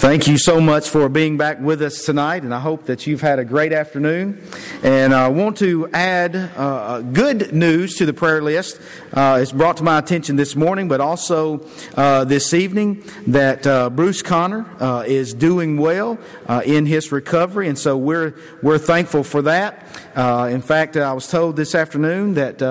Thank 0.00 0.26
you 0.26 0.38
so 0.38 0.62
much 0.62 0.88
for 0.88 1.10
being 1.10 1.36
back 1.36 1.60
with 1.60 1.82
us 1.82 2.06
tonight, 2.06 2.42
and 2.42 2.54
I 2.54 2.58
hope 2.58 2.86
that 2.86 3.06
you've 3.06 3.20
had 3.20 3.38
a 3.38 3.44
great 3.44 3.70
afternoon. 3.70 4.42
And 4.82 5.12
I 5.12 5.28
want 5.28 5.58
to 5.58 5.90
add 5.90 6.34
uh, 6.34 7.02
good 7.02 7.52
news 7.52 7.96
to 7.96 8.06
the 8.06 8.14
prayer 8.14 8.42
list. 8.42 8.80
Uh, 9.12 9.40
it's 9.42 9.52
brought 9.52 9.76
to 9.76 9.82
my 9.82 9.98
attention 9.98 10.36
this 10.36 10.56
morning, 10.56 10.88
but 10.88 11.02
also 11.02 11.66
uh, 11.98 12.24
this 12.24 12.54
evening, 12.54 13.04
that 13.26 13.66
uh, 13.66 13.90
Bruce 13.90 14.22
Connor 14.22 14.64
uh, 14.80 15.04
is 15.06 15.34
doing 15.34 15.76
well 15.76 16.18
uh, 16.46 16.62
in 16.64 16.86
his 16.86 17.12
recovery, 17.12 17.68
and 17.68 17.78
so 17.78 17.94
we're 17.98 18.34
we're 18.62 18.78
thankful 18.78 19.22
for 19.22 19.42
that. 19.42 19.84
in 20.50 20.62
fact, 20.62 20.96
I 20.96 21.12
was 21.12 21.28
told 21.28 21.56
this 21.56 21.74
afternoon 21.74 22.32
that 22.34 22.62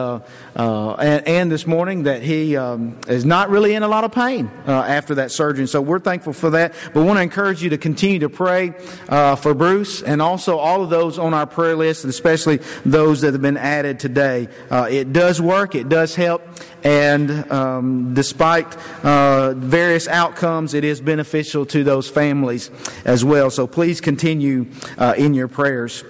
and, 0.56 1.28
and, 1.28 1.52
this 1.52 1.66
morning 1.66 2.04
that 2.04 2.22
he 2.22 2.56
um, 2.56 2.98
is 3.08 3.26
not 3.26 3.50
really 3.50 3.74
in 3.74 3.84
a 3.84 3.88
lot 3.88 4.04
of 4.04 4.12
pain 4.12 4.50
after 4.66 5.16
that 5.16 5.32
surgery, 5.32 5.68
so 5.68 5.82
we're 5.82 6.00
thankful 6.00 6.34
for 6.34 6.52
that. 6.52 6.74
But 6.94 7.04
want 7.04 7.18
to 7.18 7.24
encourage 7.24 7.64
you 7.64 7.72
to 7.72 7.78
continue 7.78 8.20
to 8.20 8.30
pray 8.30 8.74
uh, 9.08 9.36
for 9.36 9.54
Bruce 9.54 10.02
and 10.02 10.22
also 10.22 10.58
all 10.58 10.84
of 10.84 10.90
those 10.90 11.18
on 11.18 11.34
our 11.34 11.48
prayer 11.48 11.76
list, 11.76 12.04
and 12.04 12.10
especially 12.10 12.58
those 12.86 13.22
that 13.22 13.34
have 13.34 13.42
been 13.42 13.58
added 13.58 14.00
today. 14.00 14.48
Uh, 14.70 14.88
it 14.90 15.12
does 15.12 15.42
work, 15.42 15.76
it 15.76 15.90
does 15.90 16.16
help, 16.16 16.42
and 16.84 17.52
um, 17.52 18.14
despite 18.14 18.76
uh, 19.04 19.54
various 19.56 20.08
outcomes, 20.08 20.74
it 20.74 20.84
is 20.84 21.02
beneficial 21.02 21.66
to 21.68 21.84
those 21.84 22.10
families 22.10 22.70
as 23.06 23.26
well. 23.26 23.50
So 23.50 23.68
please 23.68 24.02
continue 24.02 24.68
uh, 24.98 25.16
in 25.18 25.34
your 25.34 25.48
prayers. 25.48 26.04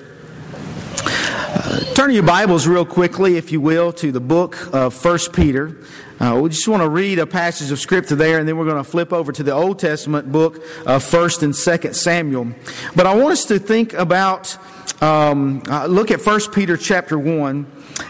Uh, 1.51 1.79
turn 1.95 2.11
your 2.11 2.21
Bibles 2.21 2.67
real 2.67 2.85
quickly, 2.85 3.35
if 3.35 3.51
you 3.51 3.59
will, 3.59 3.91
to 3.93 4.11
the 4.11 4.19
book 4.19 4.71
of 4.71 4.93
First 4.93 5.33
Peter. 5.33 5.77
Uh, 6.19 6.39
we 6.39 6.49
just 6.49 6.67
want 6.67 6.83
to 6.83 6.89
read 6.89 7.17
a 7.17 7.25
passage 7.25 7.71
of 7.71 7.79
scripture 7.79 8.15
there, 8.15 8.37
and 8.37 8.47
then 8.47 8.55
we're 8.55 8.65
going 8.65 8.77
to 8.77 8.83
flip 8.83 9.11
over 9.11 9.31
to 9.31 9.41
the 9.41 9.51
Old 9.51 9.79
Testament 9.79 10.31
book 10.31 10.63
of 10.85 11.03
First 11.03 11.41
and 11.41 11.55
Second 11.55 11.95
Samuel. 11.95 12.53
But 12.95 13.07
I 13.07 13.15
want 13.15 13.31
us 13.31 13.45
to 13.45 13.57
think 13.57 13.93
about, 13.93 14.55
um, 15.01 15.63
uh, 15.67 15.87
look 15.87 16.11
at 16.11 16.21
First 16.21 16.51
Peter 16.51 16.77
chapter 16.77 17.17
one. 17.17 17.65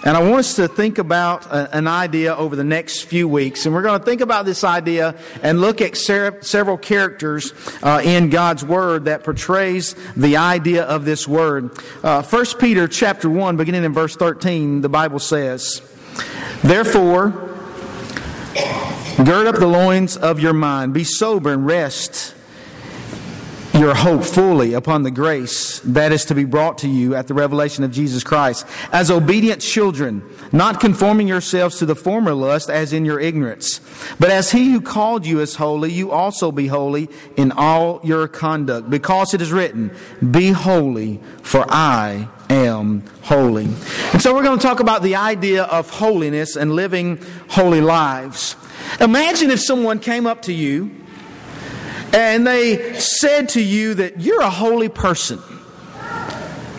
And 0.06 0.16
I 0.16 0.22
want 0.22 0.40
us 0.40 0.56
to 0.56 0.68
think 0.68 0.98
about 0.98 1.46
a, 1.48 1.76
an 1.76 1.88
idea 1.88 2.36
over 2.36 2.56
the 2.56 2.64
next 2.64 3.04
few 3.04 3.28
weeks. 3.28 3.66
And 3.66 3.74
we're 3.74 3.82
going 3.82 4.00
to 4.00 4.06
think 4.06 4.22
about 4.22 4.46
this 4.46 4.64
idea 4.64 5.16
and 5.42 5.62
look 5.62 5.82
at 5.82 5.98
ser- 5.98 6.42
several 6.42 6.78
characters 6.78 7.54
uh, 7.84 8.02
in 8.04 8.30
God's 8.30 8.64
Word 8.64 9.06
that 9.06 9.24
portrays 9.24 9.96
the 10.16 10.38
idea 10.38 10.84
of 10.84 11.06
this 11.06 11.28
Word. 11.28 11.72
Uh, 12.04 12.24
1 12.24 12.46
Peter 12.60 12.88
chapter 12.88 13.30
1, 13.30 13.58
beginning 13.58 13.84
in 13.84 13.94
verse 13.94 14.16
13, 14.16 14.82
the 14.82 14.90
Bible 14.90 15.20
says, 15.20 15.82
Therefore, 16.64 17.50
Gird 19.24 19.48
up 19.48 19.56
the 19.56 19.68
loins 19.68 20.16
of 20.16 20.40
your 20.40 20.54
mind. 20.54 20.94
Be 20.94 21.04
sober 21.04 21.52
and 21.52 21.66
rest 21.66 22.34
your 23.80 23.96
hope 23.96 24.26
fully 24.26 24.74
upon 24.74 25.04
the 25.04 25.12
grace 25.12 25.80
that 25.80 26.12
is 26.12 26.26
to 26.26 26.36
be 26.36 26.44
brought 26.44 26.80
to 26.80 26.88
you 26.90 27.16
at 27.16 27.28
the 27.28 27.34
revelation 27.34 27.86
of 27.86 27.92
Jesus 27.92 28.24
Christ. 28.24 28.68
As 28.92 29.10
obedient 29.10 29.62
children, 29.62 30.22
not 30.52 30.82
conforming 30.82 31.30
yourselves 31.30 31.80
to 31.80 31.86
the 31.86 31.96
former 31.96 32.34
lust 32.34 32.70
as 32.70 32.92
in 32.92 33.06
your 33.06 33.22
ignorance. 33.22 33.80
But 34.20 34.32
as 34.32 34.52
he 34.52 34.72
who 34.72 34.82
called 34.82 35.26
you 35.26 35.40
is 35.40 35.56
holy, 35.56 35.94
you 35.94 36.12
also 36.12 36.52
be 36.52 36.68
holy 36.68 37.10
in 37.38 37.54
all 37.54 38.02
your 38.04 38.28
conduct. 38.28 38.90
Because 38.90 39.34
it 39.34 39.42
is 39.42 39.52
written, 39.52 39.96
Be 40.30 40.52
holy, 40.52 41.22
for 41.42 41.66
I 41.70 42.28
am 42.50 43.04
holy. 43.22 43.66
And 44.12 44.22
so 44.22 44.36
we're 44.36 44.44
going 44.44 44.60
to 44.60 44.66
talk 44.66 44.82
about 44.82 45.04
the 45.04 45.16
idea 45.16 45.64
of 45.64 45.90
holiness 45.90 46.58
and 46.58 46.74
living 46.74 47.24
holy 47.48 47.80
lives. 47.80 48.58
Imagine 49.00 49.52
if 49.52 49.62
someone 49.62 50.00
came 50.00 50.28
up 50.28 50.42
to 50.44 50.54
you 50.54 50.92
and 52.14 52.46
they 52.46 53.00
said 53.00 53.50
to 53.50 53.62
you 53.62 53.94
that 53.96 54.20
you're 54.20 54.42
a 54.42 54.50
holy 54.50 54.90
person. 54.90 55.40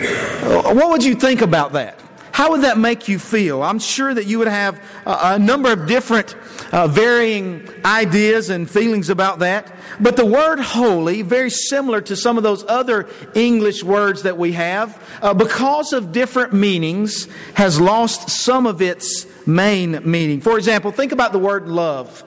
What 0.01 0.91
would 0.91 1.05
you 1.05 1.15
think 1.15 1.43
about 1.43 1.73
that? 1.73 2.01
How 2.33 2.53
would 2.53 2.63
that 2.63 2.79
make 2.79 3.07
you 3.07 3.19
feel? 3.19 3.63
I'm 3.63 3.79
sure 3.79 4.15
that 4.15 4.27
you 4.27 4.39
would 4.39 4.49
have 4.49 4.81
a, 5.05 5.39
number 5.39 5.73
of 5.73 5.87
different 5.87 6.35
uh, 6.73 6.87
varying 6.87 7.69
ideas 7.85 8.49
and 8.49 8.71
feelings 8.71 9.11
about 9.11 9.41
that. 9.41 9.71
But 10.01 10.17
the 10.17 10.25
word 10.25 10.59
holy, 10.59 11.21
very 11.21 11.51
similar 11.51 12.01
to 12.01 12.17
some 12.17 12.39
of 12.39 12.43
those 12.43 12.65
other 12.67 13.09
English 13.35 13.85
words 13.85 14.23
that 14.23 14.39
we 14.39 14.53
have, 14.53 15.03
uh, 15.21 15.35
because 15.35 15.93
of 15.93 16.13
different 16.13 16.55
meanings, 16.55 17.29
has 17.55 17.79
lost 17.79 18.31
some 18.31 18.67
of 18.67 18.81
its 18.81 19.27
main 19.47 20.01
meaning. 20.11 20.41
For 20.41 20.57
example, 20.57 20.93
think 20.93 21.13
about 21.13 21.33
the 21.33 21.39
word 21.39 21.69
love. 21.69 22.25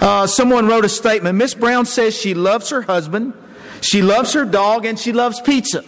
Uh, 0.00 0.26
someone 0.26 0.66
wrote 0.66 0.84
a 0.84 0.88
statement 0.88 1.36
Miss 1.36 1.54
Brown 1.54 1.86
says 1.86 2.14
she 2.14 2.34
loves 2.34 2.70
her 2.70 2.82
husband, 2.82 3.32
she 3.80 4.02
loves 4.02 4.32
her 4.32 4.44
dog, 4.44 4.84
and 4.84 4.98
she 4.98 5.12
loves 5.12 5.40
pizza. 5.40 5.84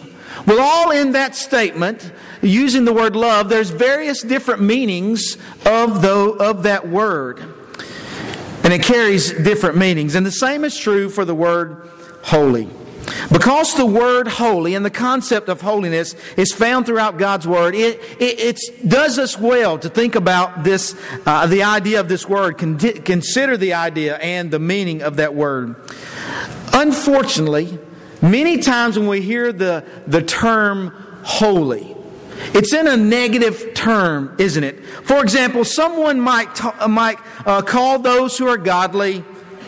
Well, 0.46 0.60
all 0.60 0.90
in 0.90 1.12
that 1.12 1.34
statement, 1.34 2.12
using 2.40 2.84
the 2.84 2.92
word 2.92 3.16
love, 3.16 3.48
there's 3.48 3.70
various 3.70 4.22
different 4.22 4.62
meanings 4.62 5.36
of, 5.64 6.02
the, 6.02 6.36
of 6.38 6.62
that 6.64 6.88
word. 6.88 7.42
And 8.62 8.72
it 8.72 8.82
carries 8.82 9.32
different 9.32 9.76
meanings. 9.76 10.14
And 10.14 10.26
the 10.26 10.32
same 10.32 10.64
is 10.64 10.78
true 10.78 11.08
for 11.08 11.24
the 11.24 11.34
word 11.34 11.88
holy. 12.22 12.68
Because 13.32 13.74
the 13.74 13.86
word 13.86 14.28
holy 14.28 14.74
and 14.74 14.84
the 14.84 14.90
concept 14.90 15.48
of 15.48 15.60
holiness 15.60 16.14
is 16.36 16.52
found 16.52 16.86
throughout 16.86 17.18
God's 17.18 17.46
word, 17.46 17.74
it, 17.74 18.00
it, 18.20 18.58
does 18.88 19.18
us 19.18 19.38
well 19.38 19.78
to 19.78 19.88
think 19.88 20.14
about 20.14 20.62
this, 20.62 20.94
uh, 21.26 21.46
the 21.46 21.64
idea 21.64 21.98
of 22.00 22.08
this 22.08 22.28
word, 22.28 22.58
Con- 22.58 22.78
consider 22.78 23.56
the 23.56 23.74
idea 23.74 24.16
and 24.18 24.50
the 24.50 24.58
meaning 24.58 25.02
of 25.02 25.16
that 25.16 25.34
word. 25.34 25.74
Unfortunately, 26.72 27.78
many 28.22 28.58
times 28.58 28.98
when 28.98 29.08
we 29.08 29.20
hear 29.22 29.52
the, 29.52 29.84
the 30.06 30.22
term 30.22 30.90
holy, 31.24 31.96
it's 32.54 32.72
in 32.72 32.86
a 32.86 32.96
negative 32.96 33.74
term, 33.74 34.36
isn't 34.38 34.62
it? 34.62 34.84
For 35.04 35.20
example, 35.22 35.64
someone 35.64 36.20
might, 36.20 36.54
t- 36.54 36.86
might 36.88 37.18
uh, 37.44 37.62
call 37.62 37.98
those 37.98 38.38
who 38.38 38.46
are 38.46 38.58
godly 38.58 39.24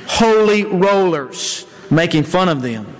holy 0.07 0.65
rollers, 0.65 1.67
making 1.91 2.25
fun 2.25 2.49
of 2.49 2.63
them. 2.63 2.95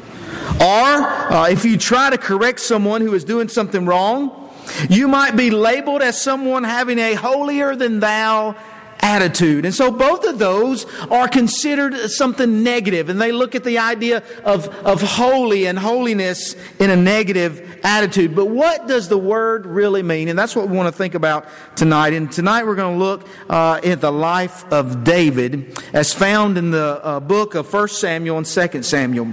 Or 0.61 1.33
uh, 1.33 1.49
if 1.51 1.65
you 1.65 1.77
try 1.77 2.11
to 2.11 2.19
correct 2.19 2.61
someone 2.61 3.01
who 3.01 3.15
is 3.15 3.25
doing 3.25 3.49
something 3.49 3.87
wrong, 3.87 4.51
you 4.89 5.09
might 5.09 5.37
be 5.37 5.51
labeled 5.51 6.03
as 6.03 6.21
someone 6.21 6.65
having 6.65 6.99
a 6.99 7.15
holier 7.15 7.75
than 7.75 8.01
thou 8.01 8.57
attitude. 9.01 9.65
And 9.65 9.75
so 9.75 9.91
both 9.91 10.25
of 10.25 10.39
those 10.39 10.85
are 11.09 11.29
considered 11.29 12.11
something 12.11 12.63
negative, 12.63 13.09
and 13.09 13.21
they 13.21 13.33
look 13.33 13.55
at 13.55 13.65
the 13.65 13.79
idea 13.79 14.23
of, 14.45 14.69
of 14.85 15.03
holy 15.03 15.67
and 15.67 15.79
holiness 15.79 16.57
in 16.79 16.91
a 16.91 16.97
negative 16.97 17.81
attitude. 17.85 18.35
But 18.35 18.47
what 18.47 18.89
does 18.89 19.09
the 19.09 19.19
word 19.19 19.67
really 19.67 20.03
mean? 20.03 20.29
And 20.29 20.39
that's 20.39 20.57
what 20.57 20.69
we 20.69 20.77
want 20.77 20.93
to 20.93 20.97
think 20.97 21.15
about 21.15 21.47
tonight. 21.77 22.13
And 22.13 22.31
tonight 22.31 22.65
we're 22.65 22.75
going 22.75 22.99
to 22.99 23.05
look 23.05 23.29
uh, 23.49 23.81
at 23.85 24.01
the 24.01 24.13
life 24.13 24.71
of 24.73 25.05
David 25.05 25.79
as 25.93 26.13
found 26.13 26.59
in 26.59 26.71
the 26.71 27.01
uh, 27.03 27.21
book 27.21 27.55
of 27.55 27.73
1 27.73 27.89
Samuel 27.89 28.39
and 28.39 28.47
2 28.47 28.83
Samuel. 28.83 29.33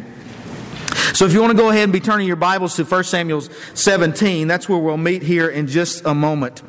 So 1.16 1.26
if 1.26 1.32
you 1.32 1.40
want 1.40 1.52
to 1.52 1.58
go 1.58 1.70
ahead 1.70 1.86
and 1.86 1.94
be 1.94 2.02
turning 2.02 2.28
your 2.28 2.36
Bibles 2.36 2.76
to 2.76 2.84
1 2.84 3.06
Samuel 3.06 3.40
17, 3.40 4.50
that's 4.50 4.68
where 4.68 4.78
we'll 4.78 4.98
meet 4.98 5.22
here 5.22 5.48
in 5.48 5.66
just 5.66 6.06
a 6.06 6.14
moment. 6.14 6.62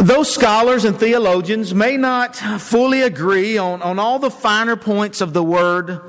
Those 0.00 0.34
scholars 0.34 0.84
and 0.84 0.98
theologians 0.98 1.72
may 1.72 1.96
not 1.96 2.34
fully 2.34 3.02
agree 3.02 3.58
on, 3.58 3.80
on 3.80 4.00
all 4.00 4.18
the 4.18 4.28
finer 4.28 4.74
points 4.74 5.20
of 5.20 5.34
the 5.34 5.42
word 5.44 6.00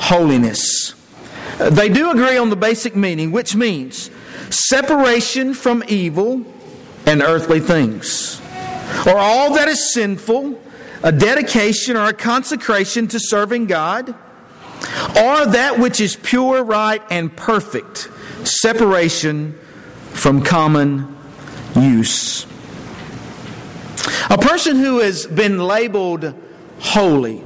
holiness. 0.00 0.94
They 1.58 1.88
do 1.88 2.10
agree 2.10 2.36
on 2.36 2.50
the 2.50 2.56
basic 2.56 2.94
meaning, 2.94 3.32
which 3.32 3.56
means 3.56 4.10
separation 4.50 5.54
from 5.54 5.82
evil 5.88 6.44
and 7.06 7.22
earthly 7.22 7.60
things, 7.60 8.38
or 9.06 9.16
all 9.16 9.54
that 9.54 9.66
is 9.66 9.94
sinful, 9.94 10.60
a 11.02 11.10
dedication 11.10 11.96
or 11.96 12.04
a 12.04 12.12
consecration 12.12 13.08
to 13.08 13.18
serving 13.18 13.64
God 13.64 14.14
or 15.16 15.46
that 15.46 15.78
which 15.78 16.00
is 16.00 16.16
pure, 16.16 16.62
right, 16.64 17.02
and 17.10 17.34
perfect, 17.36 18.08
separation 18.44 19.58
from 20.12 20.42
common 20.42 21.16
use. 21.74 22.46
A 24.30 24.38
person 24.38 24.76
who 24.76 25.00
has 25.00 25.26
been 25.26 25.58
labeled 25.58 26.34
holy 26.80 27.42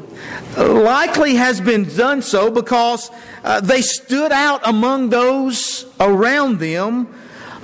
likely 0.57 1.37
has 1.37 1.61
been 1.61 1.85
done 1.85 2.23
so 2.23 2.51
because 2.51 3.11
uh, 3.45 3.61
they 3.61 3.81
stood 3.81 4.33
out 4.33 4.61
among 4.65 5.09
those 5.09 5.87
around 5.99 6.59
them 6.59 7.07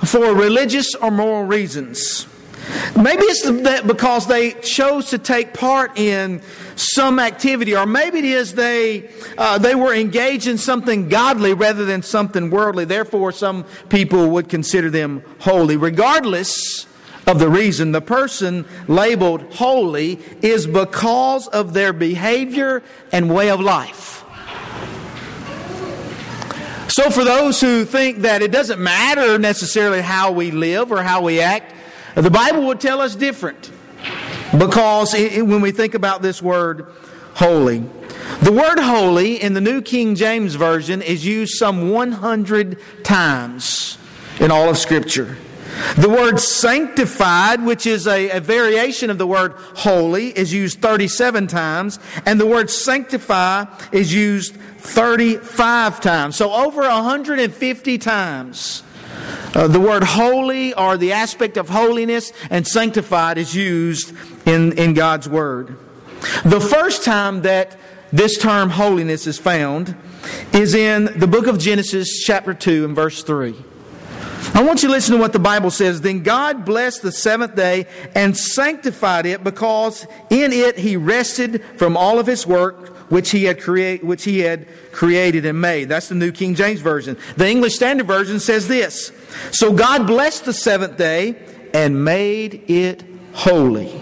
for 0.05 0.33
religious 0.33 0.95
or 0.95 1.11
moral 1.11 1.45
reasons. 1.45 2.25
Maybe 2.95 3.23
it's 3.23 3.43
that 3.63 3.87
because 3.87 4.27
they 4.27 4.51
chose 4.51 5.09
to 5.11 5.17
take 5.17 5.53
part 5.53 5.97
in 5.97 6.41
some 6.75 7.19
activity, 7.19 7.75
or 7.75 7.85
maybe 7.85 8.19
it 8.19 8.25
is 8.25 8.53
they 8.53 9.09
uh, 9.37 9.57
they 9.57 9.75
were 9.75 9.93
engaged 9.93 10.47
in 10.47 10.57
something 10.57 11.09
godly 11.09 11.53
rather 11.53 11.85
than 11.85 12.03
something 12.03 12.49
worldly. 12.49 12.85
Therefore, 12.85 13.31
some 13.31 13.65
people 13.89 14.29
would 14.31 14.49
consider 14.49 14.89
them 14.89 15.23
holy. 15.39 15.77
Regardless 15.77 16.87
of 17.25 17.39
the 17.39 17.49
reason, 17.49 17.91
the 17.91 18.01
person 18.01 18.65
labeled 18.87 19.53
holy 19.53 20.19
is 20.41 20.67
because 20.67 21.47
of 21.47 21.73
their 21.73 21.93
behavior 21.93 22.81
and 23.11 23.33
way 23.33 23.49
of 23.49 23.59
life. 23.59 24.25
So, 26.89 27.11
for 27.11 27.23
those 27.23 27.61
who 27.61 27.85
think 27.85 28.19
that 28.19 28.41
it 28.41 28.51
doesn't 28.51 28.81
matter 28.81 29.37
necessarily 29.37 30.01
how 30.01 30.31
we 30.31 30.51
live 30.51 30.91
or 30.91 31.03
how 31.03 31.21
we 31.21 31.39
act, 31.39 31.75
the 32.21 32.31
Bible 32.31 32.65
would 32.67 32.79
tell 32.79 33.01
us 33.01 33.15
different. 33.15 33.71
Because 34.57 35.13
when 35.13 35.61
we 35.61 35.71
think 35.71 35.93
about 35.93 36.21
this 36.21 36.41
word, 36.41 36.87
holy, 37.35 37.83
the 38.41 38.51
word 38.51 38.79
holy 38.79 39.41
in 39.41 39.53
the 39.53 39.61
New 39.61 39.81
King 39.81 40.15
James 40.15 40.55
Version 40.55 41.01
is 41.01 41.25
used 41.25 41.55
some 41.55 41.91
100 41.91 42.79
times 43.03 43.97
in 44.39 44.51
all 44.51 44.69
of 44.69 44.77
Scripture. 44.77 45.37
The 45.97 46.09
word 46.09 46.39
sanctified, 46.39 47.63
which 47.63 47.85
is 47.85 48.07
a, 48.07 48.31
a, 48.31 48.39
variation 48.39 49.09
of 49.09 49.17
the 49.17 49.27
word 49.27 49.53
holy, 49.75 50.27
is 50.37 50.51
used 50.51 50.81
37 50.81 51.47
times, 51.47 51.99
and 52.25 52.39
the 52.39 52.45
word 52.45 52.69
sanctify 52.69 53.65
is 53.91 54.13
used 54.13 54.55
35 54.55 56.01
times. 56.01 56.35
So 56.35 56.51
over 56.51 56.81
150 56.81 57.97
times. 57.97 58.83
Uh, 59.53 59.67
the 59.67 59.79
word 59.79 60.03
holy 60.03 60.73
or 60.73 60.97
the 60.97 61.13
aspect 61.13 61.57
of 61.57 61.69
holiness 61.69 62.31
and 62.49 62.67
sanctified 62.67 63.37
is 63.37 63.55
used 63.55 64.13
in, 64.47 64.77
in 64.77 64.93
God's 64.93 65.27
Word. 65.27 65.77
The 66.43 66.59
first 66.59 67.03
time 67.03 67.41
that 67.41 67.77
this 68.11 68.37
term 68.37 68.69
holiness 68.69 69.27
is 69.27 69.37
found 69.37 69.95
is 70.53 70.73
in 70.73 71.05
the 71.19 71.27
book 71.27 71.47
of 71.47 71.59
Genesis, 71.59 72.23
chapter 72.23 72.53
2, 72.53 72.85
and 72.85 72.95
verse 72.95 73.23
3. 73.23 73.55
I 74.53 74.63
want 74.63 74.81
you 74.81 74.89
to 74.89 74.93
listen 74.93 75.15
to 75.15 75.21
what 75.21 75.33
the 75.33 75.39
Bible 75.39 75.71
says. 75.71 76.01
Then 76.01 76.23
God 76.23 76.65
blessed 76.65 77.01
the 77.01 77.11
seventh 77.11 77.55
day 77.55 77.87
and 78.15 78.35
sanctified 78.35 79.25
it 79.25 79.43
because 79.43 80.05
in 80.29 80.51
it 80.51 80.77
he 80.77 80.97
rested 80.97 81.63
from 81.77 81.95
all 81.95 82.19
of 82.19 82.27
his 82.27 82.47
work 82.47 82.95
which 83.09 83.31
he 83.31 83.45
had 83.45 83.61
create, 83.61 84.03
which 84.03 84.23
he 84.23 84.39
had 84.39 84.67
created 84.91 85.45
and 85.45 85.59
made. 85.59 85.89
That's 85.89 86.09
the 86.09 86.15
New 86.15 86.31
King 86.31 86.55
James 86.55 86.79
Version. 86.79 87.17
The 87.35 87.49
English 87.49 87.75
Standard 87.75 88.07
Version 88.07 88.39
says 88.39 88.67
this. 88.67 89.11
So 89.51 89.73
God 89.73 90.07
blessed 90.07 90.45
the 90.45 90.53
seventh 90.53 90.97
day 90.97 91.35
and 91.73 92.03
made 92.03 92.69
it 92.69 93.03
holy. 93.33 93.99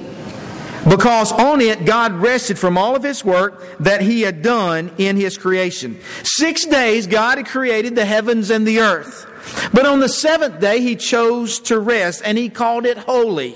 Because 0.87 1.31
on 1.33 1.59
it 1.59 1.85
God 1.85 2.13
rested 2.13 2.57
from 2.57 2.77
all 2.77 2.95
of 2.95 3.03
his 3.03 3.25
work 3.25 3.63
that 3.79 4.01
he 4.01 4.21
had 4.21 4.41
done 4.41 4.91
in 4.97 5.17
his 5.17 5.37
creation. 5.37 5.99
Six 6.23 6.65
days 6.65 7.07
God 7.07 7.37
had 7.37 7.47
created 7.47 7.95
the 7.95 8.05
heavens 8.05 8.49
and 8.49 8.65
the 8.65 8.79
earth. 8.79 9.25
But 9.73 9.85
on 9.85 9.99
the 9.99 10.09
seventh 10.09 10.59
day, 10.59 10.81
he 10.81 10.95
chose 10.95 11.59
to 11.61 11.79
rest 11.79 12.21
and 12.23 12.37
he 12.37 12.49
called 12.49 12.85
it 12.85 12.97
holy. 12.97 13.51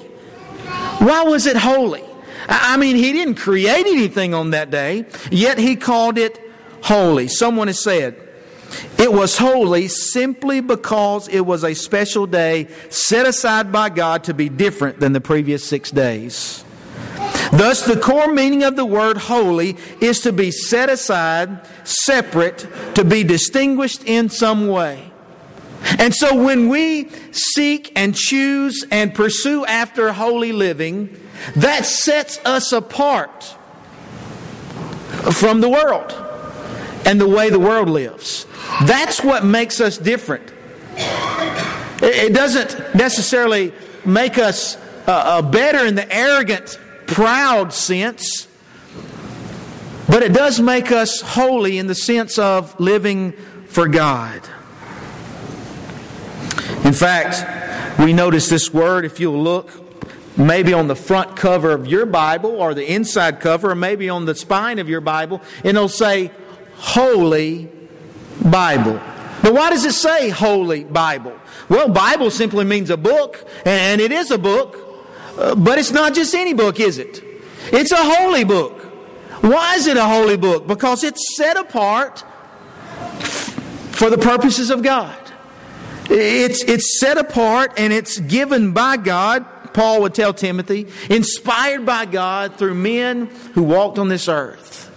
Why 1.00 1.24
was 1.24 1.46
it 1.46 1.58
holy? 1.58 2.04
I 2.52 2.78
mean, 2.78 2.98
he 2.98 3.14
didn't 3.14 3.36
create 3.36 3.86
anything 3.88 4.34
on 4.34 4.52
that 4.52 4.70
day, 4.70 5.06
yet 5.32 5.58
he 5.58 5.76
called 5.76 6.18
it 6.18 6.40
holy. 6.84 7.28
Someone 7.28 7.68
has 7.68 7.82
said, 7.82 8.16
it 8.98 9.12
was 9.12 9.38
holy 9.38 9.88
simply 9.88 10.62
because 10.62 11.28
it 11.28 11.42
was 11.42 11.64
a 11.64 11.74
special 11.74 12.28
day 12.28 12.68
set 12.90 13.26
aside 13.26 13.72
by 13.72 13.90
God 13.90 14.26
to 14.26 14.34
be 14.34 14.50
different 14.50 15.00
than 15.00 15.14
the 15.14 15.22
previous 15.22 15.64
six 15.64 15.92
days. 15.92 16.64
Thus, 17.52 17.86
the 17.86 18.00
core 18.00 18.32
meaning 18.32 18.64
of 18.64 18.76
the 18.76 18.86
word 18.86 19.18
holy 19.18 19.78
is 20.00 20.22
to 20.22 20.32
be 20.32 20.52
set 20.52 20.90
aside, 20.90 21.68
separate, 21.86 22.68
to 22.96 23.04
be 23.04 23.24
distinguished 23.24 24.04
in 24.06 24.30
some 24.30 24.68
way. 24.68 25.12
And 26.00 26.14
so 26.14 26.42
when 26.42 26.70
we 26.70 27.10
seek 27.32 27.92
and 27.96 28.16
choose 28.16 28.86
and 28.92 29.14
pursue 29.14 29.66
after 29.66 30.14
holy 30.14 30.52
living, 30.52 31.10
that 31.56 31.86
sets 31.86 32.40
us 32.46 32.72
apart 32.72 33.56
from 35.32 35.62
the 35.62 35.70
world 35.70 36.14
and 37.06 37.20
the 37.20 37.28
way 37.28 37.50
the 37.50 37.60
world 37.60 37.90
lives. 37.90 38.46
That's 38.86 39.24
what 39.24 39.44
makes 39.44 39.82
us 39.82 39.98
different. 39.98 40.52
It 42.04 42.34
doesn't 42.34 42.96
necessarily 42.96 43.74
make 44.06 44.38
us 44.38 44.76
uh, 45.08 45.12
uh, 45.12 45.42
better 45.42 45.86
in 45.86 45.96
the 45.96 46.12
arrogant, 46.14 46.80
proud 47.08 47.74
sense, 47.74 48.48
but 50.08 50.24
it 50.24 50.34
does 50.34 50.60
make 50.60 50.92
us 50.92 51.22
holy 51.22 51.78
in 51.78 51.88
the 51.88 51.96
sense 51.96 52.38
of 52.38 52.80
living 52.80 53.34
for 53.68 53.88
God. 53.88 54.42
In 56.84 56.94
fact, 56.94 58.00
we 58.00 58.14
notice 58.14 58.50
this 58.50 58.74
word, 58.74 59.06
if 59.06 59.20
you'll 59.20 59.42
look, 59.42 59.70
maybe 60.38 60.74
on 60.74 60.88
the 60.88 60.96
front 60.96 61.36
cover 61.36 61.72
of 61.72 61.88
your 61.88 62.06
Bible 62.06 62.52
or 62.52 62.74
the 62.74 62.92
inside 62.92 63.40
cover, 63.40 63.72
or 63.72 63.76
maybe 63.76 64.10
on 64.10 64.26
the 64.26 64.36
spine 64.36 64.80
of 64.80 64.90
your 64.90 65.02
Bible, 65.02 65.42
and 65.58 65.78
it'll 65.78 65.90
say 65.90 66.32
Holy 66.76 67.70
Bible. 68.44 69.00
But 69.42 69.54
why 69.54 69.72
does 69.72 69.86
it 69.86 69.94
say 69.94 70.30
Holy 70.30 70.84
Bible? 70.84 71.38
Well, 71.68 71.90
Bible 71.90 72.30
simply 72.30 72.66
means 72.66 72.90
a 72.90 72.98
book, 72.98 73.48
and 73.66 74.00
it 74.00 74.12
is 74.12 74.32
a 74.32 74.38
book, 74.38 74.78
uh, 75.38 75.56
but 75.56 75.80
it's 75.80 75.92
not 75.92 76.14
just 76.14 76.36
any 76.36 76.54
book, 76.54 76.80
is 76.80 76.98
it? 76.98 77.24
It's 77.72 77.92
a 77.92 77.98
holy 77.98 78.44
book. 78.44 78.82
Why 79.42 79.76
is 79.76 79.88
it 79.88 79.98
a 79.98 80.06
holy 80.06 80.38
book? 80.38 80.68
Because 80.68 81.04
it's 81.04 81.36
set 81.36 81.58
apart 81.58 82.24
for 83.92 84.10
the 84.10 84.18
purposes 84.18 84.70
of 84.70 84.84
God. 84.84 85.18
It's, 86.10 86.64
it's 86.64 87.00
set 87.00 87.18
apart 87.18 87.74
and 87.78 87.94
it's 87.94 88.20
given 88.20 88.74
by 88.74 88.98
God, 88.98 89.46
Paul 89.74 90.02
would 90.02 90.14
tell 90.14 90.34
Timothy, 90.34 90.88
inspired 91.10 91.86
by 91.86 92.06
God 92.06 92.58
through 92.58 92.76
men 92.76 93.28
who 93.54 93.64
walked 93.64 93.98
on 93.98 94.10
this 94.10 94.28
earth 94.28 94.90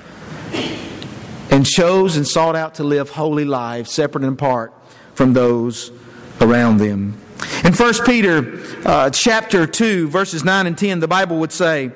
and 1.51 1.65
chose 1.65 2.17
and 2.17 2.27
sought 2.27 2.57
out 2.57 2.77
to 2.77 2.85
live 2.85 3.11
holy 3.11 3.45
lives 3.45 3.93
separate 3.93 4.25
and 4.25 4.33
apart 4.33 4.73
from 5.15 5.33
those 5.33 5.93
around 6.41 6.79
them. 6.79 7.19
In 7.65 7.73
1 7.73 7.95
Peter 8.05 8.61
uh, 8.85 9.11
chapter 9.11 9.67
2, 9.67 10.09
verses 10.09 10.45
9 10.45 10.67
and 10.67 10.77
10, 10.77 11.01
the 11.01 11.09
Bible 11.09 11.39
would 11.39 11.53
say, 11.53 11.93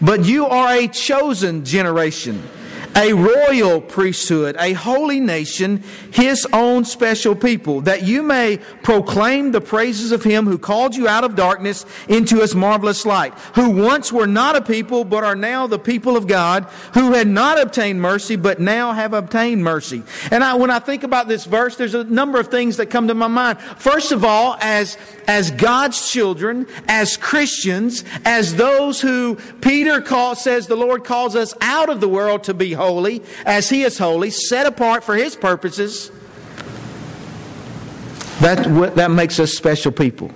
But 0.00 0.24
you 0.24 0.46
are 0.46 0.74
a 0.74 0.88
chosen 0.88 1.64
generation 1.64 2.42
a 2.96 3.12
royal 3.12 3.80
priesthood, 3.80 4.56
a 4.58 4.72
holy 4.72 5.20
nation, 5.20 5.82
his 6.12 6.46
own 6.52 6.84
special 6.84 7.34
people, 7.34 7.80
that 7.82 8.02
you 8.02 8.22
may 8.22 8.58
proclaim 8.82 9.52
the 9.52 9.60
praises 9.60 10.12
of 10.12 10.22
him 10.22 10.46
who 10.46 10.58
called 10.58 10.94
you 10.94 11.08
out 11.08 11.24
of 11.24 11.34
darkness 11.34 11.86
into 12.08 12.40
his 12.40 12.54
marvelous 12.54 13.06
light, 13.06 13.34
who 13.54 13.70
once 13.70 14.12
were 14.12 14.26
not 14.26 14.56
a 14.56 14.60
people, 14.60 15.04
but 15.04 15.24
are 15.24 15.36
now 15.36 15.66
the 15.66 15.78
people 15.78 16.16
of 16.16 16.26
God, 16.26 16.64
who 16.94 17.12
had 17.12 17.26
not 17.26 17.60
obtained 17.60 18.00
mercy, 18.00 18.36
but 18.36 18.60
now 18.60 18.92
have 18.92 19.14
obtained 19.14 19.62
mercy. 19.62 20.02
And 20.30 20.44
I, 20.44 20.54
when 20.54 20.70
I 20.70 20.78
think 20.78 21.02
about 21.02 21.28
this 21.28 21.44
verse, 21.44 21.76
there's 21.76 21.94
a 21.94 22.04
number 22.04 22.38
of 22.38 22.48
things 22.48 22.76
that 22.76 22.86
come 22.86 23.08
to 23.08 23.14
my 23.14 23.28
mind. 23.28 23.60
First 23.60 24.12
of 24.12 24.24
all, 24.24 24.56
as, 24.60 24.98
as 25.26 25.50
God's 25.50 26.10
children, 26.10 26.66
as 26.88 27.16
Christians, 27.16 28.04
as 28.24 28.56
those 28.56 29.00
who 29.00 29.36
Peter 29.60 30.00
calls, 30.00 30.42
says 30.42 30.66
the 30.66 30.76
Lord 30.76 31.04
calls 31.04 31.36
us 31.36 31.54
out 31.60 31.88
of 31.88 32.00
the 32.00 32.08
world 32.08 32.44
to 32.44 32.54
be 32.54 32.72
holy, 32.82 33.22
as 33.46 33.70
He 33.70 33.82
is 33.82 33.98
holy, 33.98 34.30
set 34.30 34.66
apart 34.66 35.04
for 35.04 35.14
His 35.14 35.36
purposes, 35.36 36.10
that, 38.40 38.94
that 38.96 39.10
makes 39.10 39.38
us 39.38 39.52
special 39.52 39.92
people. 39.92 40.30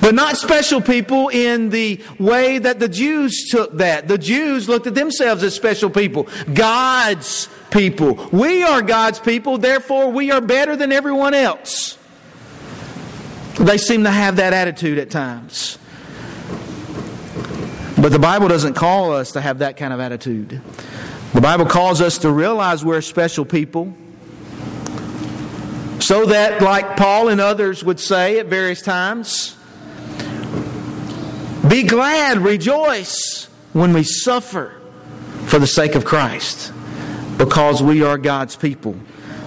But 0.00 0.14
not 0.14 0.36
special 0.36 0.80
people 0.80 1.28
in 1.28 1.70
the 1.70 2.00
way 2.18 2.58
that 2.58 2.78
the 2.78 2.88
Jews 2.88 3.48
took 3.50 3.76
that. 3.78 4.08
The 4.08 4.18
Jews 4.18 4.68
looked 4.68 4.86
at 4.86 4.94
themselves 4.94 5.42
as 5.42 5.54
special 5.54 5.90
people. 5.90 6.28
God's 6.52 7.48
people. 7.70 8.14
We 8.32 8.62
are 8.62 8.82
God's 8.82 9.18
people, 9.18 9.58
therefore 9.58 10.10
we 10.10 10.30
are 10.30 10.40
better 10.40 10.76
than 10.76 10.92
everyone 10.92 11.34
else. 11.34 11.98
They 13.58 13.78
seem 13.78 14.04
to 14.04 14.10
have 14.10 14.36
that 14.36 14.52
attitude 14.52 14.98
at 14.98 15.10
times. 15.10 15.78
But 17.96 18.12
the 18.12 18.18
Bible 18.18 18.48
doesn't 18.48 18.74
call 18.74 19.12
us 19.12 19.32
to 19.32 19.40
have 19.40 19.58
that 19.58 19.76
kind 19.76 19.92
of 19.92 20.00
attitude. 20.00 20.60
The 21.34 21.40
Bible 21.40 21.66
calls 21.66 22.00
us 22.00 22.18
to 22.18 22.30
realize 22.30 22.84
we're 22.84 23.00
special 23.00 23.44
people. 23.44 23.92
So 25.98 26.26
that, 26.26 26.62
like 26.62 26.96
Paul 26.96 27.28
and 27.28 27.40
others 27.40 27.82
would 27.82 27.98
say 27.98 28.38
at 28.38 28.46
various 28.46 28.82
times, 28.82 29.56
be 31.68 31.82
glad, 31.82 32.38
rejoice 32.38 33.48
when 33.72 33.92
we 33.92 34.04
suffer 34.04 34.80
for 35.46 35.58
the 35.58 35.66
sake 35.66 35.96
of 35.96 36.04
Christ, 36.04 36.72
because 37.36 37.82
we 37.82 38.04
are 38.04 38.16
God's 38.16 38.54
people, 38.54 38.94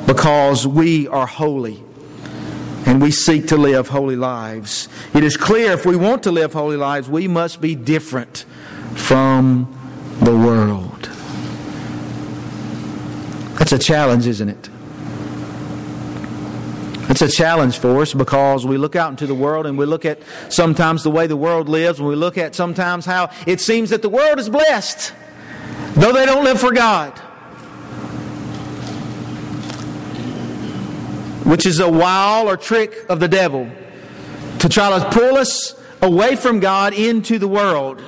because 0.06 0.68
we 0.68 1.08
are 1.08 1.26
holy, 1.26 1.82
and 2.86 3.02
we 3.02 3.12
seek 3.12 3.48
to 3.48 3.56
live 3.56 3.88
holy 3.88 4.18
lives. 4.18 4.90
It 5.14 5.24
is 5.24 5.38
clear 5.38 5.72
if 5.72 5.86
we 5.86 5.96
want 5.96 6.24
to 6.24 6.32
live 6.32 6.52
holy 6.52 6.76
lives, 6.76 7.08
we 7.08 7.30
must 7.30 7.62
be 7.62 7.76
different 7.76 8.46
from 8.96 9.74
the 10.22 10.36
world. 10.36 10.97
That's 13.70 13.84
a 13.84 13.86
challenge, 13.86 14.26
isn't 14.28 14.48
it? 14.48 14.70
It's 17.10 17.22
a 17.22 17.28
challenge 17.28 17.78
for 17.78 18.02
us 18.02 18.14
because 18.14 18.66
we 18.66 18.78
look 18.78 18.96
out 18.96 19.10
into 19.10 19.28
the 19.28 19.36
world 19.36 19.66
and 19.66 19.78
we 19.78 19.86
look 19.86 20.06
at 20.06 20.22
sometimes 20.48 21.04
the 21.04 21.12
way 21.12 21.28
the 21.28 21.36
world 21.36 21.68
lives, 21.68 22.00
and 22.00 22.08
we 22.08 22.16
look 22.16 22.38
at 22.38 22.56
sometimes 22.56 23.06
how 23.06 23.30
it 23.46 23.60
seems 23.60 23.90
that 23.90 24.02
the 24.02 24.08
world 24.08 24.40
is 24.40 24.48
blessed, 24.48 25.12
though 25.96 26.14
they 26.14 26.26
don't 26.26 26.46
live 26.46 26.62
for 26.62 26.72
God. 26.72 27.12
which 31.44 31.66
is 31.66 31.82
a 31.82 31.90
wile 31.90 32.48
or 32.48 32.56
trick 32.56 32.94
of 33.10 33.20
the 33.20 33.28
devil 33.28 33.70
to 34.60 34.70
try 34.70 34.98
to 34.98 35.10
pull 35.10 35.38
us 35.38 35.76
away 36.02 36.38
from 36.38 36.62
God 36.62 36.94
into 36.94 37.38
the 37.38 37.50
world. 37.50 38.02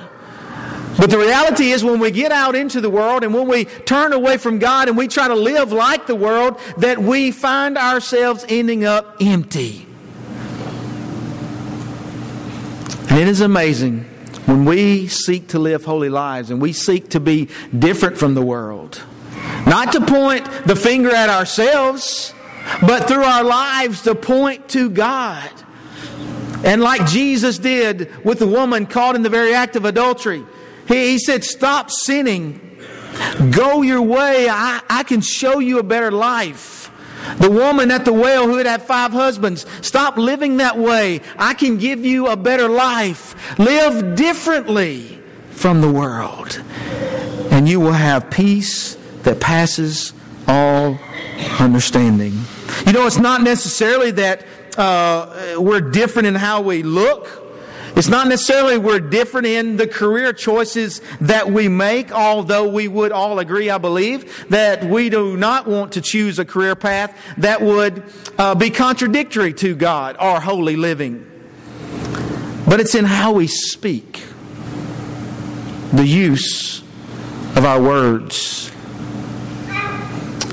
But 1.00 1.08
the 1.08 1.16
reality 1.16 1.70
is, 1.70 1.82
when 1.82 1.98
we 1.98 2.10
get 2.10 2.30
out 2.30 2.54
into 2.54 2.82
the 2.82 2.90
world 2.90 3.24
and 3.24 3.32
when 3.32 3.48
we 3.48 3.64
turn 3.64 4.12
away 4.12 4.36
from 4.36 4.58
God 4.58 4.86
and 4.86 4.98
we 4.98 5.08
try 5.08 5.28
to 5.28 5.34
live 5.34 5.72
like 5.72 6.06
the 6.06 6.14
world, 6.14 6.60
that 6.76 6.98
we 6.98 7.30
find 7.30 7.78
ourselves 7.78 8.44
ending 8.50 8.84
up 8.84 9.16
empty. 9.18 9.86
And 13.08 13.18
it 13.18 13.28
is 13.28 13.40
amazing 13.40 14.00
when 14.44 14.66
we 14.66 15.08
seek 15.08 15.48
to 15.48 15.58
live 15.58 15.86
holy 15.86 16.10
lives 16.10 16.50
and 16.50 16.60
we 16.60 16.74
seek 16.74 17.08
to 17.10 17.20
be 17.20 17.48
different 17.76 18.18
from 18.18 18.34
the 18.34 18.42
world. 18.42 19.02
Not 19.66 19.92
to 19.92 20.04
point 20.04 20.44
the 20.66 20.76
finger 20.76 21.10
at 21.10 21.30
ourselves, 21.30 22.34
but 22.82 23.08
through 23.08 23.24
our 23.24 23.42
lives 23.42 24.02
to 24.02 24.14
point 24.14 24.68
to 24.70 24.90
God. 24.90 25.50
And 26.62 26.82
like 26.82 27.06
Jesus 27.06 27.58
did 27.58 28.22
with 28.22 28.38
the 28.38 28.46
woman 28.46 28.84
caught 28.84 29.16
in 29.16 29.22
the 29.22 29.30
very 29.30 29.54
act 29.54 29.76
of 29.76 29.86
adultery, 29.86 30.44
he, 30.90 31.12
he 31.12 31.18
said, 31.18 31.44
Stop 31.44 31.90
sinning. 31.90 32.60
Go 33.50 33.82
your 33.82 34.02
way. 34.02 34.48
I, 34.48 34.82
I 34.88 35.02
can 35.02 35.20
show 35.20 35.58
you 35.58 35.78
a 35.78 35.82
better 35.82 36.10
life. 36.10 36.90
The 37.38 37.50
woman 37.50 37.90
at 37.90 38.04
the 38.04 38.12
well 38.12 38.46
who 38.46 38.56
had 38.56 38.66
had 38.66 38.82
five 38.82 39.12
husbands, 39.12 39.66
stop 39.82 40.16
living 40.16 40.56
that 40.58 40.78
way. 40.78 41.20
I 41.38 41.54
can 41.54 41.76
give 41.76 42.04
you 42.04 42.28
a 42.28 42.36
better 42.36 42.68
life. 42.68 43.58
Live 43.58 44.16
differently 44.16 45.18
from 45.50 45.80
the 45.80 45.90
world. 45.90 46.62
And 47.50 47.68
you 47.68 47.80
will 47.80 47.92
have 47.92 48.30
peace 48.30 48.96
that 49.22 49.40
passes 49.40 50.12
all 50.48 50.98
understanding. 51.58 52.32
You 52.86 52.92
know, 52.92 53.06
it's 53.06 53.18
not 53.18 53.42
necessarily 53.42 54.12
that 54.12 54.44
uh, 54.78 55.56
we're 55.58 55.80
different 55.80 56.28
in 56.28 56.34
how 56.34 56.62
we 56.62 56.82
look. 56.82 57.39
It's 57.96 58.08
not 58.08 58.28
necessarily 58.28 58.78
we're 58.78 59.00
different 59.00 59.46
in 59.46 59.76
the 59.76 59.86
career 59.86 60.32
choices 60.32 61.00
that 61.20 61.50
we 61.50 61.68
make, 61.68 62.12
although 62.12 62.68
we 62.68 62.88
would 62.88 63.12
all 63.12 63.38
agree, 63.38 63.68
I 63.68 63.78
believe, 63.78 64.48
that 64.48 64.84
we 64.84 65.10
do 65.10 65.36
not 65.36 65.66
want 65.66 65.92
to 65.92 66.00
choose 66.00 66.38
a 66.38 66.44
career 66.44 66.76
path 66.76 67.16
that 67.38 67.60
would 67.60 68.02
uh, 68.38 68.54
be 68.54 68.70
contradictory 68.70 69.52
to 69.54 69.74
God 69.74 70.16
or 70.20 70.40
holy 70.40 70.76
living. 70.76 71.26
But 72.66 72.80
it's 72.80 72.94
in 72.94 73.04
how 73.04 73.32
we 73.32 73.48
speak, 73.48 74.22
the 75.92 76.06
use 76.06 76.80
of 77.56 77.64
our 77.64 77.82
words. 77.82 78.70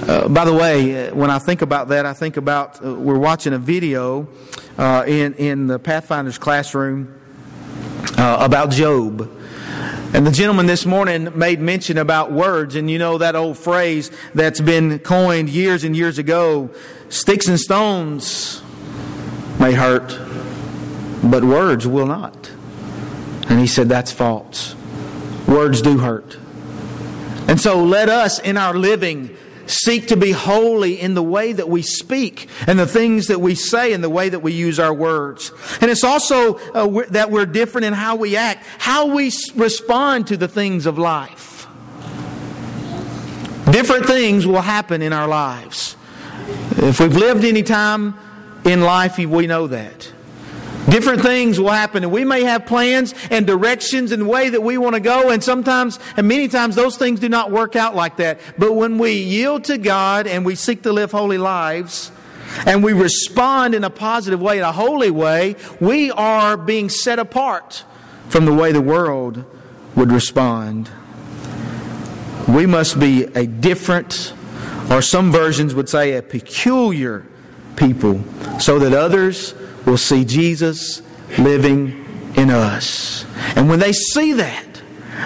Uh, 0.08 0.28
by 0.28 0.46
the 0.46 0.54
way, 0.54 1.10
uh, 1.10 1.16
when 1.16 1.30
I 1.30 1.38
think 1.38 1.62
about 1.62 1.90
that, 1.90 2.06
I 2.06 2.14
think 2.14 2.38
about 2.38 2.84
uh, 2.84 2.96
we're 2.96 3.20
watching 3.20 3.54
a 3.54 3.60
video 3.60 4.28
uh, 4.78 5.04
in 5.06 5.34
in 5.36 5.68
the 5.68 5.80
Pathfinders 5.80 6.38
classroom 6.38 7.14
uh, 8.28 8.44
about 8.44 8.72
Job. 8.72 9.32
And 10.14 10.28
the 10.28 10.32
gentleman 10.32 10.66
this 10.66 10.86
morning 10.86 11.38
made 11.38 11.62
mention 11.62 11.98
about 11.98 12.32
words, 12.32 12.76
and 12.76 12.92
you 12.92 12.98
know 12.98 13.18
that 13.20 13.36
old 13.36 13.58
phrase 13.58 14.12
that's 14.34 14.60
been 14.60 15.00
coined 15.00 15.50
years 15.50 15.84
and 15.86 15.96
years 15.96 16.18
ago 16.18 16.70
sticks 17.08 17.48
and 17.48 17.58
stones 17.58 18.62
may 19.60 19.72
hurt, 19.72 20.10
but 21.24 21.44
words 21.44 21.88
will 21.88 22.06
not. 22.06 22.52
And 23.50 23.62
he 23.62 23.68
said 23.68 23.88
that's 23.88 24.12
false. 24.12 24.76
Words 25.48 25.82
do 25.82 26.00
hurt. 26.00 26.38
And 27.48 27.62
so 27.62 27.82
let 27.82 28.10
us 28.10 28.40
in 28.40 28.58
our 28.58 28.74
living 28.74 29.37
seek 29.68 30.08
to 30.08 30.18
be 30.18 30.32
holy 30.32 31.00
in 31.00 31.14
the 31.14 31.24
way 31.24 31.54
that 31.54 31.70
we 31.70 31.82
speak 31.82 32.50
and 32.66 32.80
the 32.80 32.88
things 32.88 33.28
that 33.28 33.40
we 33.40 33.56
say 33.56 33.94
and 33.94 34.04
the 34.04 34.10
way 34.10 34.30
that 34.30 34.40
we 34.40 34.54
use 34.54 34.80
our 34.80 34.94
words. 34.94 35.52
And 35.82 35.92
it's 35.92 36.04
also 36.04 36.56
uh, 36.56 37.04
that 37.10 37.32
we're 37.32 37.46
different 37.46 37.86
in 37.86 37.94
how 37.94 38.16
we 38.16 38.36
act, 38.36 38.66
how 38.80 39.14
we 39.14 39.32
respond 39.56 40.28
to 40.28 40.38
the 40.38 40.48
things 40.48 40.86
of 40.86 40.98
life. 40.98 41.68
Different 43.72 44.06
things 44.06 44.48
will 44.48 44.62
happen 44.62 45.02
in 45.02 45.12
our 45.12 45.28
lives. 45.28 45.96
If 46.78 47.00
we've 47.00 47.16
lived 47.16 47.44
any 47.44 47.64
time 47.64 48.16
in 48.64 48.82
life, 48.82 49.18
we 49.18 49.48
know 49.48 49.68
that. 49.68 50.12
Different 50.90 51.22
things 51.22 51.60
will 51.60 51.70
happen, 51.70 52.04
and 52.04 52.14
we 52.14 52.24
may 52.24 52.44
have 52.44 52.66
plans 52.66 53.14
and 53.30 53.46
directions 53.46 54.14
and 54.14 54.22
the 54.22 54.26
way 54.26 54.50
that 54.50 54.64
we 54.64 54.78
want 54.78 54.96
to 54.96 55.02
go, 55.02 55.30
and 55.30 55.44
sometimes, 55.44 56.00
and 56.16 56.28
many 56.28 56.48
times, 56.48 56.76
those 56.76 56.96
things 56.96 57.20
do 57.20 57.28
not 57.28 57.52
work 57.52 57.76
out 57.76 57.94
like 57.94 58.18
that. 58.18 58.40
But 58.58 58.74
when 58.74 58.98
we 58.98 59.12
yield 59.12 59.66
to 59.66 59.78
God 59.78 60.28
and 60.28 60.46
we 60.46 60.56
seek 60.56 60.84
to 60.84 60.94
live 60.94 61.12
holy 61.12 61.38
lives, 61.38 62.12
and 62.66 62.82
we 62.84 62.94
respond 62.94 63.76
in 63.76 63.84
a 63.84 63.90
positive 63.90 64.40
way, 64.40 64.60
in 64.60 64.64
a 64.64 64.72
holy 64.72 65.12
way, 65.12 65.58
we 65.82 66.10
are 66.12 66.56
being 66.56 66.88
set 66.88 67.20
apart 67.20 67.84
from 68.30 68.46
the 68.46 68.54
way 68.54 68.72
the 68.72 68.82
world 68.82 69.44
would 69.96 70.12
respond. 70.12 70.90
We 72.48 72.66
must 72.66 72.98
be 72.98 73.24
a 73.24 73.46
different, 73.46 74.34
or 74.90 75.02
some 75.02 75.34
versions 75.34 75.76
would 75.76 75.90
say 75.90 76.14
a 76.14 76.22
peculiar 76.22 77.26
people, 77.76 78.24
so 78.60 78.80
that 78.80 78.94
others 78.94 79.54
will 79.88 79.98
see 79.98 80.26
Jesus 80.26 81.02
living 81.40 82.06
in 82.36 82.52
us. 82.52 83.26
And 83.56 83.70
when 83.70 83.80
they 83.80 83.94
see 83.94 84.34
that, 84.34 84.82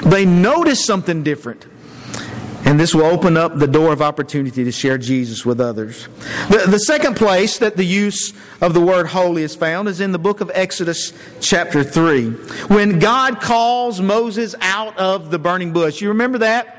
they 0.05 0.25
notice 0.25 0.85
something 0.85 1.23
different. 1.23 1.65
And 2.63 2.79
this 2.79 2.93
will 2.93 3.05
open 3.05 3.37
up 3.37 3.57
the 3.57 3.67
door 3.67 3.91
of 3.91 4.03
opportunity 4.03 4.63
to 4.63 4.71
share 4.71 4.99
Jesus 4.99 5.43
with 5.43 5.59
others. 5.59 6.07
The, 6.49 6.65
the 6.67 6.77
second 6.77 7.17
place 7.17 7.57
that 7.57 7.75
the 7.75 7.83
use 7.83 8.33
of 8.61 8.75
the 8.75 8.79
word 8.79 9.07
holy 9.07 9.41
is 9.41 9.55
found 9.55 9.87
is 9.87 9.99
in 9.99 10.11
the 10.11 10.19
book 10.19 10.41
of 10.41 10.51
Exodus, 10.53 11.11
chapter 11.39 11.83
3. 11.83 12.29
When 12.67 12.99
God 12.99 13.41
calls 13.41 13.99
Moses 13.99 14.53
out 14.61 14.95
of 14.97 15.31
the 15.31 15.39
burning 15.39 15.73
bush. 15.73 16.01
You 16.01 16.09
remember 16.09 16.37
that? 16.37 16.77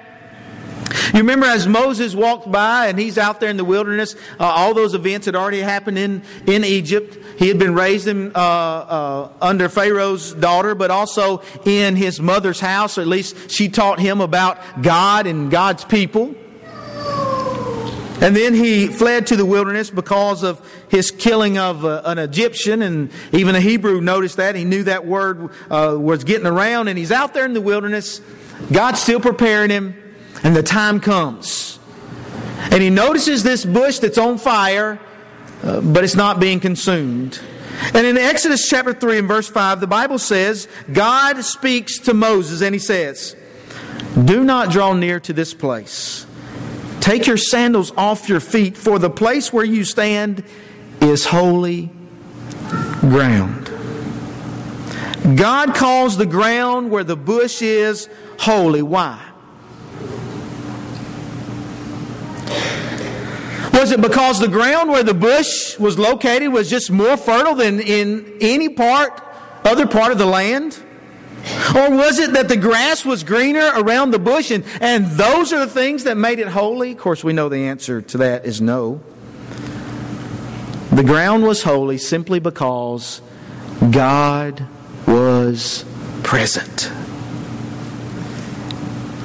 You 1.12 1.18
remember 1.18 1.46
as 1.46 1.66
Moses 1.66 2.14
walked 2.14 2.50
by 2.50 2.86
and 2.86 2.98
he's 2.98 3.18
out 3.18 3.40
there 3.40 3.50
in 3.50 3.56
the 3.56 3.64
wilderness, 3.64 4.14
uh, 4.38 4.44
all 4.44 4.72
those 4.72 4.94
events 4.94 5.26
had 5.26 5.36
already 5.36 5.60
happened 5.60 5.98
in, 5.98 6.22
in 6.46 6.64
Egypt. 6.64 7.18
He 7.38 7.48
had 7.48 7.58
been 7.58 7.74
raised 7.74 8.06
in, 8.06 8.32
uh, 8.34 8.38
uh, 8.38 9.28
under 9.40 9.68
Pharaoh's 9.68 10.32
daughter, 10.32 10.74
but 10.74 10.90
also 10.90 11.42
in 11.64 11.96
his 11.96 12.20
mother's 12.20 12.60
house, 12.60 12.98
or 12.98 13.00
at 13.02 13.06
least 13.06 13.50
she 13.50 13.68
taught 13.68 13.98
him 14.00 14.20
about 14.20 14.58
God 14.82 15.26
and 15.26 15.50
God's 15.50 15.84
people. 15.84 16.34
And 18.22 18.36
then 18.36 18.54
he 18.54 18.86
fled 18.86 19.26
to 19.28 19.36
the 19.36 19.44
wilderness 19.44 19.90
because 19.90 20.44
of 20.44 20.64
his 20.88 21.10
killing 21.10 21.58
of 21.58 21.84
uh, 21.84 22.02
an 22.04 22.18
Egyptian, 22.18 22.80
and 22.80 23.10
even 23.32 23.56
a 23.56 23.60
Hebrew 23.60 24.00
noticed 24.00 24.36
that. 24.36 24.54
He 24.54 24.64
knew 24.64 24.84
that 24.84 25.04
word 25.04 25.50
uh, 25.68 25.96
was 25.98 26.22
getting 26.22 26.46
around, 26.46 26.86
and 26.86 26.96
he's 26.96 27.10
out 27.10 27.34
there 27.34 27.44
in 27.44 27.52
the 27.52 27.60
wilderness. 27.60 28.20
God's 28.70 29.00
still 29.00 29.18
preparing 29.18 29.70
him, 29.70 29.96
and 30.44 30.54
the 30.54 30.62
time 30.62 31.00
comes. 31.00 31.80
And 32.70 32.80
he 32.80 32.90
notices 32.90 33.42
this 33.42 33.64
bush 33.64 33.98
that's 33.98 34.18
on 34.18 34.38
fire, 34.38 35.00
uh, 35.62 35.80
but 35.80 36.04
it's 36.04 36.14
not 36.14 36.40
being 36.40 36.60
consumed. 36.60 37.40
And 37.94 38.06
in 38.06 38.16
Exodus 38.18 38.68
chapter 38.68 38.92
3 38.92 39.18
and 39.18 39.28
verse 39.28 39.48
5, 39.48 39.80
the 39.80 39.86
Bible 39.86 40.18
says, 40.18 40.68
God 40.92 41.42
speaks 41.44 41.98
to 42.00 42.14
Moses 42.14 42.62
and 42.62 42.74
he 42.74 42.78
says, 42.78 43.34
Do 44.24 44.44
not 44.44 44.70
draw 44.70 44.92
near 44.92 45.20
to 45.20 45.32
this 45.32 45.54
place. 45.54 46.26
Take 47.00 47.26
your 47.26 47.36
sandals 47.36 47.92
off 47.96 48.28
your 48.28 48.40
feet, 48.40 48.76
for 48.76 48.98
the 48.98 49.10
place 49.10 49.52
where 49.52 49.64
you 49.64 49.84
stand 49.84 50.44
is 51.00 51.26
holy 51.26 51.90
ground. 53.00 53.66
God 55.36 55.74
calls 55.74 56.16
the 56.16 56.26
ground 56.26 56.90
where 56.90 57.04
the 57.04 57.16
bush 57.16 57.62
is 57.62 58.08
holy. 58.38 58.82
Why? 58.82 59.31
Was 63.72 63.90
it 63.90 64.00
because 64.00 64.38
the 64.38 64.48
ground 64.48 64.90
where 64.90 65.02
the 65.02 65.14
bush 65.14 65.78
was 65.78 65.98
located 65.98 66.52
was 66.52 66.68
just 66.68 66.90
more 66.90 67.16
fertile 67.16 67.54
than 67.54 67.80
in 67.80 68.36
any 68.40 68.68
part, 68.68 69.22
other 69.64 69.86
part 69.86 70.12
of 70.12 70.18
the 70.18 70.26
land? 70.26 70.78
Or 71.74 71.90
was 71.90 72.18
it 72.18 72.34
that 72.34 72.48
the 72.48 72.56
grass 72.56 73.04
was 73.04 73.24
greener 73.24 73.72
around 73.74 74.12
the 74.12 74.18
bush 74.18 74.50
and, 74.50 74.64
and 74.80 75.06
those 75.06 75.52
are 75.52 75.58
the 75.58 75.66
things 75.66 76.04
that 76.04 76.16
made 76.16 76.38
it 76.38 76.48
holy? 76.48 76.92
Of 76.92 76.98
course, 76.98 77.24
we 77.24 77.32
know 77.32 77.48
the 77.48 77.64
answer 77.64 78.00
to 78.00 78.18
that 78.18 78.44
is 78.44 78.60
no. 78.60 79.00
The 80.92 81.02
ground 81.02 81.44
was 81.44 81.62
holy 81.62 81.98
simply 81.98 82.38
because 82.38 83.22
God 83.90 84.66
was 85.06 85.84
present. 86.22 86.92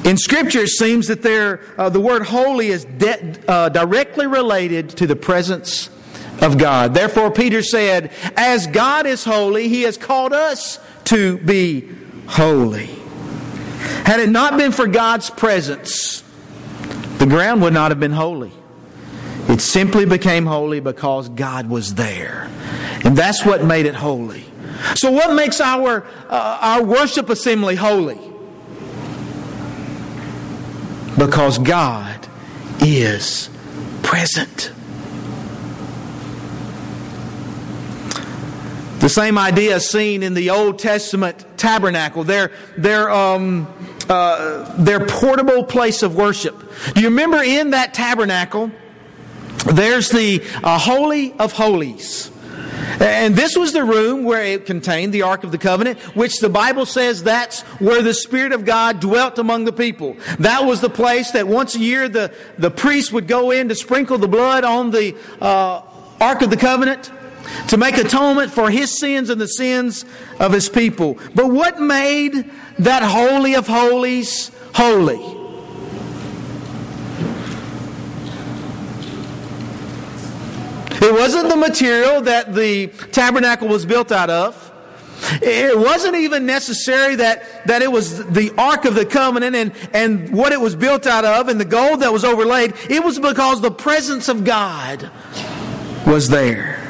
In 0.08 0.16
Scripture, 0.16 0.60
it 0.60 0.70
seems 0.70 1.08
that 1.08 1.22
there, 1.22 1.60
uh, 1.78 1.90
the 1.90 2.00
word 2.00 2.24
holy 2.24 2.68
is 2.68 2.86
de- 2.86 3.38
uh, 3.46 3.68
directly 3.68 4.26
related 4.26 4.90
to 4.92 5.06
the 5.06 5.18
presence 5.18 5.90
of 6.42 6.58
God. 6.58 6.94
Therefore, 6.94 7.30
Peter 7.30 7.62
said, 7.62 8.14
As 8.38 8.68
God 8.68 9.06
is 9.06 9.26
holy, 9.26 9.68
He 9.68 9.82
has 9.82 9.98
called 9.98 10.32
us 10.32 10.80
to 11.06 11.40
be 11.40 11.90
holy. 12.26 12.86
Had 14.06 14.22
it 14.22 14.30
not 14.30 14.58
been 14.58 14.72
for 14.72 14.88
God's 14.88 15.30
presence, 15.30 16.24
the 17.18 17.26
ground 17.26 17.62
would 17.64 17.74
not 17.74 17.92
have 17.92 18.00
been 18.00 18.14
holy. 18.14 18.54
It 19.50 19.60
simply 19.60 20.06
became 20.06 20.46
holy 20.46 20.80
because 20.80 21.28
God 21.28 21.68
was 21.68 21.96
there. 21.96 22.50
And 23.04 23.18
that's 23.18 23.46
what 23.46 23.66
made 23.66 23.86
it 23.86 23.96
holy. 23.96 24.46
So, 24.96 25.12
what 25.12 25.34
makes 25.34 25.60
our, 25.60 26.06
uh, 26.30 26.60
our 26.62 26.84
worship 26.84 27.30
assembly 27.30 27.76
holy? 27.76 28.27
Because 31.18 31.58
God 31.58 32.28
is 32.80 33.50
present. 34.04 34.72
The 39.00 39.10
same 39.10 39.38
idea 39.38 39.80
seen 39.80 40.22
in 40.22 40.34
the 40.34 40.50
Old 40.50 40.80
Testament 40.80 41.46
tabernacle, 41.56 42.24
their, 42.24 42.52
their, 42.78 43.10
um, 43.10 43.68
uh, 44.10 44.76
their 44.78 45.06
portable 45.06 45.64
place 45.64 46.04
of 46.04 46.16
worship. 46.16 46.56
Do 46.94 47.02
you 47.02 47.08
remember 47.10 47.42
in 47.42 47.72
that 47.72 47.94
tabernacle, 47.94 48.72
there's 49.66 50.10
the 50.10 50.44
uh, 50.64 50.78
Holy 50.78 51.34
of 51.34 51.54
Holies. 51.54 52.32
And 53.00 53.36
this 53.36 53.56
was 53.56 53.74
the 53.74 53.84
room 53.84 54.24
where 54.24 54.44
it 54.44 54.66
contained 54.66 55.14
the 55.14 55.24
Ark 55.24 55.44
of 55.44 55.52
the 55.52 55.58
Covenant, 55.58 56.00
which 56.16 56.40
the 56.40 56.50
Bible 56.50 56.86
says 56.86 57.24
that's 57.24 57.62
where 57.80 58.02
the 58.02 58.14
Spirit 58.14 58.52
of 58.52 58.66
God 58.66 59.00
dwelt 59.00 59.40
among 59.40 59.66
the 59.66 59.74
people. 59.74 60.18
That 60.40 60.66
was 60.66 60.82
the 60.82 60.90
place 60.90 61.32
that 61.32 61.48
once 61.48 61.76
a 61.76 61.80
year 61.80 62.10
the, 62.10 62.34
the 62.58 62.72
priest 62.72 63.12
would 63.14 63.28
go 63.28 63.52
in 63.52 63.70
to 63.70 63.76
sprinkle 63.76 64.18
the 64.18 64.28
blood 64.28 64.64
on 64.64 64.92
the 64.92 65.16
uh, 65.42 65.82
Ark 66.20 66.42
of 66.42 66.50
the 66.50 66.58
Covenant 66.58 67.12
to 67.70 67.78
make 67.78 67.98
atonement 67.98 68.52
for 68.52 68.70
his 68.70 68.98
sins 68.98 69.30
and 69.30 69.40
the 69.40 69.48
sins 69.48 70.06
of 70.40 70.52
his 70.52 70.70
people. 70.70 71.18
But 71.36 71.50
what 71.50 71.80
made 71.80 72.52
that 72.80 73.04
Holy 73.04 73.56
of 73.56 73.68
Holies 73.68 74.52
holy? 74.74 75.37
It 81.00 81.14
wasn't 81.14 81.50
the 81.50 81.56
material 81.56 82.22
that 82.22 82.54
the 82.54 82.88
tabernacle 83.12 83.68
was 83.68 83.86
built 83.86 84.12
out 84.12 84.30
of. 84.30 84.64
It 85.42 85.78
wasn't 85.78 86.16
even 86.16 86.46
necessary 86.46 87.16
that, 87.16 87.66
that 87.68 87.82
it 87.82 87.92
was 87.92 88.26
the 88.28 88.54
Ark 88.58 88.86
of 88.86 88.96
the 88.96 89.06
Covenant 89.06 89.56
and, 89.56 89.72
and 89.94 90.32
what 90.32 90.52
it 90.52 90.62
was 90.62 90.76
built 90.76 91.08
out 91.08 91.26
of 91.26 91.50
and 91.50 91.60
the 91.60 91.66
gold 91.66 92.02
that 92.02 92.14
was 92.14 92.24
overlaid. 92.24 92.74
It 92.90 93.04
was 93.04 93.20
because 93.20 93.62
the 93.62 93.72
presence 93.72 94.30
of 94.30 94.44
God 94.44 95.10
was 96.06 96.30
there. 96.30 96.84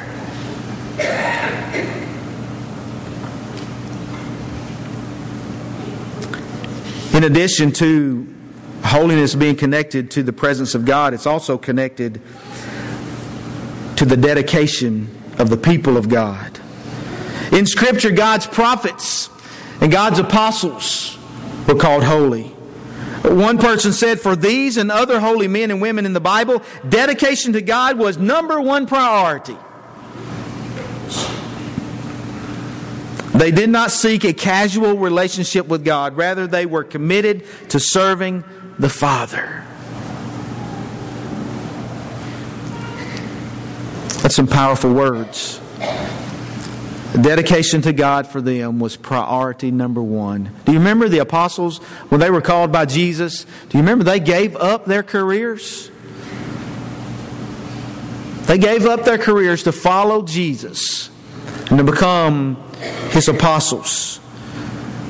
In 7.14 7.24
addition 7.24 7.72
to 7.72 8.26
holiness 8.84 9.34
being 9.34 9.56
connected 9.56 10.10
to 10.12 10.22
the 10.22 10.32
presence 10.32 10.74
of 10.74 10.84
God, 10.84 11.14
it's 11.14 11.26
also 11.26 11.58
connected 11.58 12.20
to 13.98 14.04
the 14.04 14.16
dedication 14.16 15.10
of 15.38 15.50
the 15.50 15.56
people 15.56 15.96
of 15.96 16.08
God. 16.08 16.60
In 17.50 17.66
Scripture, 17.66 18.12
God's 18.12 18.46
prophets 18.46 19.28
and 19.80 19.90
God's 19.90 20.20
apostles 20.20 21.18
were 21.66 21.74
called 21.74 22.04
holy. 22.04 22.44
One 23.24 23.58
person 23.58 23.92
said, 23.92 24.20
For 24.20 24.36
these 24.36 24.76
and 24.76 24.92
other 24.92 25.18
holy 25.18 25.48
men 25.48 25.72
and 25.72 25.82
women 25.82 26.06
in 26.06 26.12
the 26.12 26.20
Bible, 26.20 26.62
dedication 26.88 27.54
to 27.54 27.60
God 27.60 27.98
was 27.98 28.18
number 28.18 28.60
one 28.60 28.86
priority. 28.86 29.56
They 33.36 33.50
did 33.50 33.68
not 33.68 33.90
seek 33.90 34.22
a 34.22 34.32
casual 34.32 34.96
relationship 34.96 35.66
with 35.66 35.84
God, 35.84 36.16
rather, 36.16 36.46
they 36.46 36.66
were 36.66 36.84
committed 36.84 37.44
to 37.70 37.80
serving 37.80 38.44
the 38.78 38.88
Father. 38.88 39.64
That's 44.22 44.34
some 44.34 44.46
powerful 44.46 44.92
words. 44.92 45.60
Dedication 47.20 47.82
to 47.82 47.92
God 47.92 48.26
for 48.26 48.40
them 48.40 48.80
was 48.80 48.96
priority 48.96 49.70
number 49.70 50.02
one. 50.02 50.54
Do 50.64 50.72
you 50.72 50.78
remember 50.78 51.08
the 51.08 51.18
apostles 51.18 51.78
when 52.10 52.20
they 52.20 52.30
were 52.30 52.42
called 52.42 52.70
by 52.70 52.84
Jesus? 52.84 53.44
Do 53.44 53.78
you 53.78 53.80
remember 53.80 54.04
they 54.04 54.20
gave 54.20 54.54
up 54.56 54.84
their 54.84 55.02
careers? 55.02 55.90
They 58.42 58.58
gave 58.58 58.86
up 58.86 59.04
their 59.04 59.18
careers 59.18 59.64
to 59.64 59.72
follow 59.72 60.22
Jesus 60.22 61.10
and 61.70 61.78
to 61.78 61.84
become 61.84 62.56
his 63.10 63.28
apostles, 63.28 64.20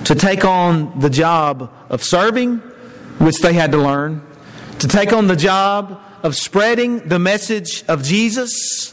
to 0.04 0.14
take 0.14 0.44
on 0.44 0.98
the 1.00 1.10
job 1.10 1.72
of 1.88 2.02
serving, 2.02 2.58
which 3.18 3.38
they 3.40 3.52
had 3.52 3.72
to 3.72 3.78
learn, 3.78 4.22
to 4.78 4.88
take 4.88 5.12
on 5.12 5.26
the 5.26 5.36
job 5.36 6.00
of 6.22 6.34
spreading 6.34 7.08
the 7.08 7.18
message 7.18 7.84
of 7.88 8.02
Jesus 8.02 8.92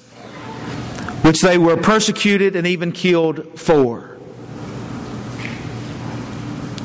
which 1.25 1.41
they 1.41 1.57
were 1.57 1.75
persecuted 1.75 2.55
and 2.55 2.67
even 2.67 2.91
killed 2.91 3.59
for. 3.59 4.15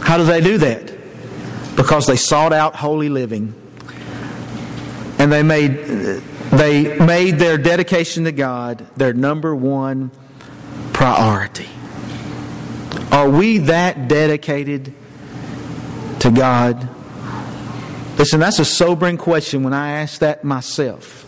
How 0.01 0.17
do 0.17 0.25
they 0.25 0.41
do 0.41 0.57
that? 0.59 0.93
Because 1.77 2.07
they 2.07 2.17
sought 2.17 2.55
out 2.55 2.75
holy 2.75 3.11
living. 3.11 3.55
And 5.19 5.31
they 5.31 5.43
made, 5.43 5.71
they 6.51 6.99
made 6.99 7.33
their 7.33 7.59
dedication 7.59 8.25
to 8.25 8.33
God 8.33 8.87
their 8.97 9.13
number 9.13 9.55
one 9.55 10.11
priority. 10.95 11.69
Are 13.13 13.29
we 13.29 13.59
that 13.59 14.09
dedicated 14.09 14.95
to 16.21 16.31
God? 16.31 16.89
Listen, 18.21 18.39
that's 18.39 18.59
a 18.59 18.67
sobering 18.67 19.17
question 19.17 19.63
when 19.63 19.73
I 19.73 19.93
ask 19.93 20.19
that 20.19 20.45
myself. 20.45 21.25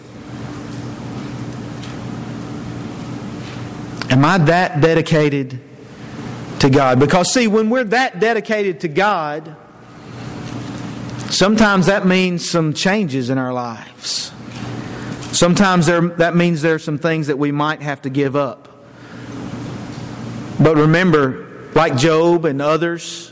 Am 4.13 4.23
I 4.23 4.37
that 4.37 4.83
dedicated 4.83 5.59
to 6.59 6.69
God? 6.69 7.01
Because, 7.01 7.33
see, 7.33 7.47
when 7.47 7.71
we're 7.71 7.85
that 7.85 8.21
dedicated 8.21 8.81
to 8.81 8.89
God, 8.89 9.57
sometimes 11.31 11.87
that 11.87 12.05
means 12.05 12.47
some 12.47 12.75
changes 12.75 13.31
in 13.31 13.39
our 13.39 13.55
lives. 13.55 14.31
Sometimes 15.31 15.87
there, 15.87 16.03
that 16.03 16.37
means 16.37 16.61
there 16.61 16.75
are 16.75 16.79
some 16.79 16.99
things 16.99 17.29
that 17.29 17.39
we 17.39 17.53
might 17.53 17.81
have 17.81 18.03
to 18.03 18.11
give 18.11 18.37
up. 18.37 18.69
But 20.61 20.77
remember, 20.77 21.71
like 21.75 21.97
Job 21.97 22.45
and 22.45 22.61
others, 22.61 23.31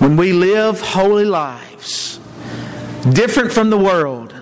when 0.00 0.16
we 0.16 0.32
live 0.32 0.80
holy 0.80 1.26
lives, 1.26 2.18
different 3.04 3.52
from 3.52 3.70
the 3.70 3.78
world, 3.78 4.34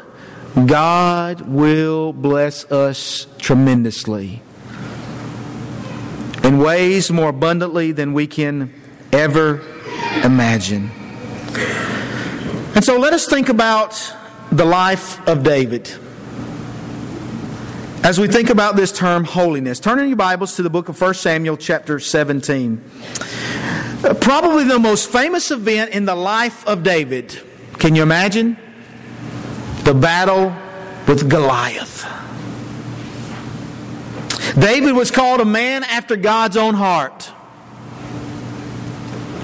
God 0.66 1.42
will 1.42 2.12
bless 2.12 2.70
us 2.70 3.26
tremendously 3.38 4.42
in 6.44 6.58
ways 6.58 7.10
more 7.10 7.30
abundantly 7.30 7.92
than 7.92 8.12
we 8.12 8.26
can 8.26 8.72
ever 9.12 9.62
imagine. 10.22 10.90
And 12.74 12.84
so 12.84 12.98
let 12.98 13.12
us 13.12 13.26
think 13.26 13.48
about 13.48 14.14
the 14.50 14.64
life 14.64 15.26
of 15.28 15.42
David. 15.42 15.90
As 18.02 18.18
we 18.18 18.26
think 18.26 18.50
about 18.50 18.76
this 18.76 18.90
term 18.90 19.24
holiness, 19.24 19.78
turn 19.78 20.00
in 20.00 20.08
your 20.08 20.16
Bibles 20.16 20.56
to 20.56 20.62
the 20.62 20.70
book 20.70 20.88
of 20.88 21.00
1 21.00 21.14
Samuel, 21.14 21.56
chapter 21.56 22.00
17. 22.00 22.82
Probably 24.20 24.64
the 24.64 24.78
most 24.78 25.10
famous 25.10 25.50
event 25.50 25.92
in 25.92 26.04
the 26.04 26.16
life 26.16 26.66
of 26.66 26.82
David. 26.82 27.40
Can 27.82 27.96
you 27.96 28.04
imagine? 28.04 28.56
The 29.82 29.92
battle 29.92 30.54
with 31.08 31.28
Goliath. 31.28 32.06
David 34.56 34.92
was 34.92 35.10
called 35.10 35.40
a 35.40 35.44
man 35.44 35.82
after 35.82 36.14
God's 36.14 36.56
own 36.56 36.74
heart. 36.74 37.32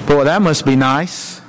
Boy, 0.07 0.23
that 0.23 0.41
must 0.41 0.65
be 0.65 0.77
nice. 0.77 1.41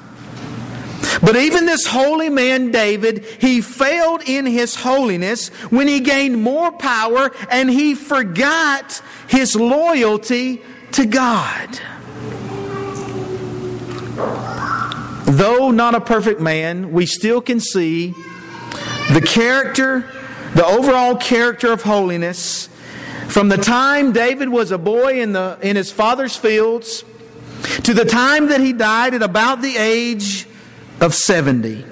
But 1.22 1.36
even 1.36 1.68
this 1.68 1.86
holy 1.86 2.30
man, 2.30 2.72
David, 2.72 3.24
he 3.24 3.62
failed 3.62 4.24
in 4.26 4.48
his 4.48 4.74
holiness 4.74 5.50
when 5.70 5.88
he 5.88 6.00
gained 6.00 6.42
more 6.42 6.72
power 6.72 7.30
and 7.52 7.70
he 7.70 7.94
forgot 7.94 9.00
his 9.28 9.56
loyalty 9.56 10.64
to 10.94 11.06
God. 11.06 11.80
Though 15.30 15.70
not 15.70 15.94
a 15.94 16.02
perfect 16.02 16.42
man, 16.42 16.92
we 16.92 17.06
still 17.06 17.40
can 17.40 17.60
see 17.60 18.16
the 19.14 19.22
character, 19.24 20.10
the 20.56 20.66
overall 20.66 21.16
character 21.16 21.72
of 21.72 21.84
holiness 21.84 22.68
from 23.28 23.48
the 23.48 23.58
time 23.58 24.12
David 24.12 24.50
was 24.50 24.72
a 24.72 24.80
boy 24.80 25.22
in, 25.22 25.34
the, 25.34 25.60
in 25.62 25.76
his 25.76 25.92
father's 25.92 26.36
fields 26.36 27.04
to 27.84 27.94
the 27.94 28.06
time 28.06 28.48
that 28.48 28.60
he 28.60 28.74
died 28.74 29.14
at 29.14 29.22
about 29.22 29.62
the 29.62 29.78
age 29.78 30.48
of 31.00 31.14
70. 31.14 31.86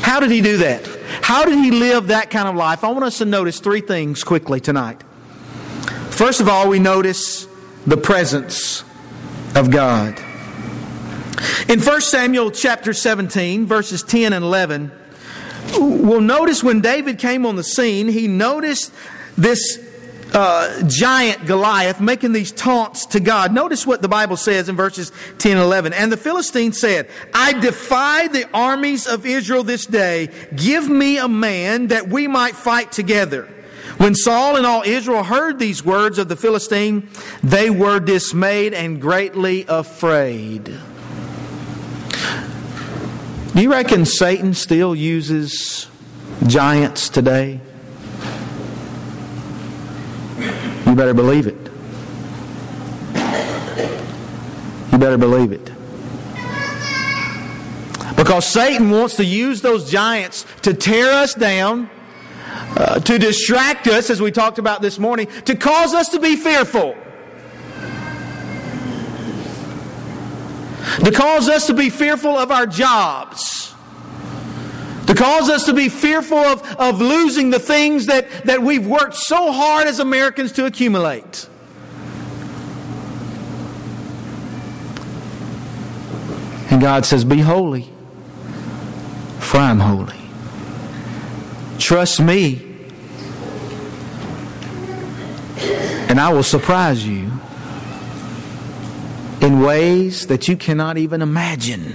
How 0.00 0.20
did 0.20 0.30
he 0.30 0.40
do 0.40 0.56
that? 0.56 0.86
How 1.20 1.44
did 1.44 1.58
he 1.58 1.70
live 1.70 2.06
that 2.06 2.30
kind 2.30 2.48
of 2.48 2.54
life? 2.54 2.84
I 2.84 2.90
want 2.90 3.04
us 3.04 3.18
to 3.18 3.26
notice 3.26 3.60
three 3.60 3.82
things 3.82 4.24
quickly 4.24 4.60
tonight. 4.60 5.02
First 6.08 6.40
of 6.40 6.48
all, 6.48 6.70
we 6.70 6.78
notice 6.78 7.46
the 7.86 7.98
presence 7.98 8.82
of 9.54 9.70
God. 9.70 10.18
In 11.68 11.80
1 11.80 12.00
Samuel 12.00 12.50
chapter 12.50 12.92
17, 12.92 13.66
verses 13.66 14.02
10 14.02 14.32
and 14.32 14.44
11, 14.44 14.92
we'll 15.78 16.20
notice 16.20 16.62
when 16.62 16.80
David 16.80 17.18
came 17.18 17.46
on 17.46 17.56
the 17.56 17.64
scene, 17.64 18.08
he 18.08 18.28
noticed 18.28 18.92
this 19.36 19.78
uh, 20.32 20.82
giant 20.88 21.46
Goliath 21.46 22.00
making 22.00 22.32
these 22.32 22.52
taunts 22.52 23.06
to 23.06 23.20
God. 23.20 23.52
Notice 23.52 23.86
what 23.86 24.02
the 24.02 24.08
Bible 24.08 24.36
says 24.36 24.68
in 24.68 24.76
verses 24.76 25.12
10 25.38 25.52
and 25.52 25.60
11. 25.60 25.92
And 25.92 26.10
the 26.10 26.16
Philistine 26.16 26.72
said, 26.72 27.08
I 27.32 27.52
defy 27.52 28.28
the 28.28 28.48
armies 28.52 29.06
of 29.06 29.24
Israel 29.24 29.62
this 29.62 29.86
day. 29.86 30.28
Give 30.56 30.88
me 30.88 31.18
a 31.18 31.28
man 31.28 31.88
that 31.88 32.08
we 32.08 32.26
might 32.26 32.56
fight 32.56 32.92
together. 32.92 33.48
When 33.96 34.16
Saul 34.16 34.56
and 34.56 34.66
all 34.66 34.82
Israel 34.82 35.22
heard 35.22 35.60
these 35.60 35.84
words 35.84 36.18
of 36.18 36.28
the 36.28 36.36
Philistine, 36.36 37.08
they 37.44 37.70
were 37.70 38.00
dismayed 38.00 38.74
and 38.74 39.00
greatly 39.00 39.64
afraid. 39.68 40.76
Do 43.54 43.62
you 43.62 43.70
reckon 43.70 44.04
Satan 44.04 44.52
still 44.52 44.96
uses 44.96 45.88
giants 46.44 47.08
today? 47.08 47.60
You 50.84 50.96
better 50.96 51.14
believe 51.14 51.46
it. 51.46 51.56
You 54.90 54.98
better 54.98 55.16
believe 55.16 55.52
it. 55.52 55.64
Because 58.16 58.44
Satan 58.44 58.90
wants 58.90 59.16
to 59.16 59.24
use 59.24 59.60
those 59.60 59.88
giants 59.88 60.46
to 60.62 60.74
tear 60.74 61.12
us 61.12 61.34
down, 61.34 61.88
uh, 62.76 62.98
to 62.98 63.18
distract 63.18 63.86
us, 63.86 64.10
as 64.10 64.20
we 64.20 64.32
talked 64.32 64.58
about 64.58 64.82
this 64.82 64.98
morning, 64.98 65.28
to 65.44 65.54
cause 65.54 65.94
us 65.94 66.08
to 66.08 66.18
be 66.18 66.34
fearful. 66.34 66.96
To 71.04 71.10
cause 71.10 71.48
us 71.48 71.66
to 71.66 71.74
be 71.74 71.90
fearful 71.90 72.36
of 72.36 72.50
our 72.50 72.66
jobs. 72.66 73.74
To 75.06 75.14
cause 75.14 75.50
us 75.50 75.66
to 75.66 75.74
be 75.74 75.88
fearful 75.88 76.38
of, 76.38 76.62
of 76.76 77.00
losing 77.00 77.50
the 77.50 77.58
things 77.58 78.06
that, 78.06 78.28
that 78.44 78.62
we've 78.62 78.86
worked 78.86 79.16
so 79.16 79.52
hard 79.52 79.86
as 79.86 79.98
Americans 79.98 80.52
to 80.52 80.66
accumulate. 80.66 81.48
And 86.70 86.80
God 86.80 87.04
says, 87.04 87.24
Be 87.24 87.40
holy, 87.40 87.90
for 89.38 89.58
I'm 89.58 89.78
holy. 89.78 90.20
Trust 91.78 92.20
me, 92.20 92.74
and 96.08 96.18
I 96.18 96.32
will 96.32 96.42
surprise 96.42 97.06
you 97.06 97.33
in 99.44 99.60
ways 99.60 100.28
that 100.28 100.48
you 100.48 100.56
cannot 100.56 100.96
even 100.96 101.20
imagine. 101.20 101.94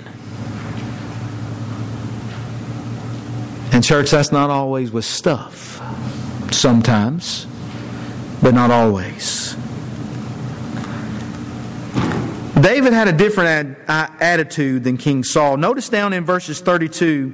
And, 3.71 3.83
church, 3.83 4.11
that's 4.11 4.31
not 4.31 4.51
always 4.51 4.91
with 4.91 5.05
stuff. 5.05 5.81
Sometimes, 6.51 7.47
but 8.43 8.53
not 8.53 8.69
always. 8.69 9.55
David 12.61 12.93
had 12.93 13.07
a 13.07 13.13
different 13.13 13.77
ad- 13.87 14.11
attitude 14.19 14.83
than 14.83 14.97
King 14.97 15.23
Saul. 15.23 15.57
Notice 15.57 15.89
down 15.89 16.13
in 16.13 16.25
verses 16.25 16.59
32 16.59 17.33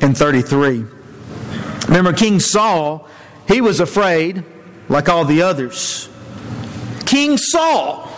and 0.00 0.16
33. 0.16 0.84
Remember, 1.86 2.12
King 2.12 2.40
Saul, 2.40 3.08
he 3.46 3.60
was 3.60 3.78
afraid 3.78 4.42
like 4.88 5.08
all 5.08 5.24
the 5.24 5.42
others. 5.42 6.08
King 7.06 7.36
Saul, 7.36 8.11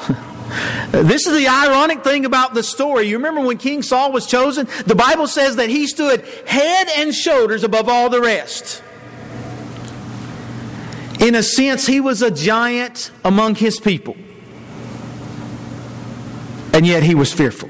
this 0.91 1.27
is 1.27 1.37
the 1.37 1.49
ironic 1.49 2.05
thing 2.05 2.25
about 2.25 2.55
the 2.55 2.63
story. 2.63 3.09
You 3.09 3.17
remember 3.17 3.41
when 3.41 3.59
King 3.59 3.83
Saul 3.83 4.13
was 4.13 4.27
chosen? 4.27 4.69
The 4.87 4.95
Bible 4.95 5.27
says 5.27 5.57
that 5.57 5.69
he 5.69 5.87
stood 5.87 6.25
head 6.47 6.89
and 6.97 7.15
shoulders 7.15 7.65
above 7.65 7.89
all 7.89 8.09
the 8.09 8.21
rest. 8.21 8.83
In 11.21 11.35
a 11.35 11.43
sense, 11.43 11.87
he 11.87 12.01
was 12.01 12.23
a 12.23 12.31
giant 12.31 13.11
among 13.25 13.55
his 13.55 13.81
people. 13.81 14.17
And 16.73 16.87
yet 16.87 17.03
he 17.03 17.15
was 17.15 17.33
fearful. 17.33 17.69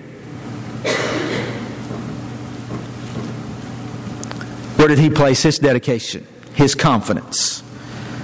Where 4.77 4.89
did 4.89 4.99
he 4.99 5.09
place 5.09 5.43
his 5.43 5.59
dedication, 5.59 6.27
his 6.55 6.75
confidence? 6.75 7.63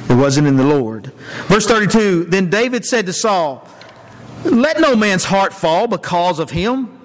It 0.09 0.15
wasn't 0.15 0.49
in 0.49 0.57
the 0.57 0.65
Lord. 0.65 1.07
Verse 1.47 1.67
32 1.67 2.25
Then 2.25 2.51
David 2.51 2.85
said 2.85 3.07
to 3.07 3.13
Saul, 3.13 3.67
Let 4.45 4.81
no 4.81 4.97
man's 4.97 5.25
heart 5.25 5.53
fall 5.53 5.87
because 5.87 6.39
of 6.39 6.51
him. 6.51 6.99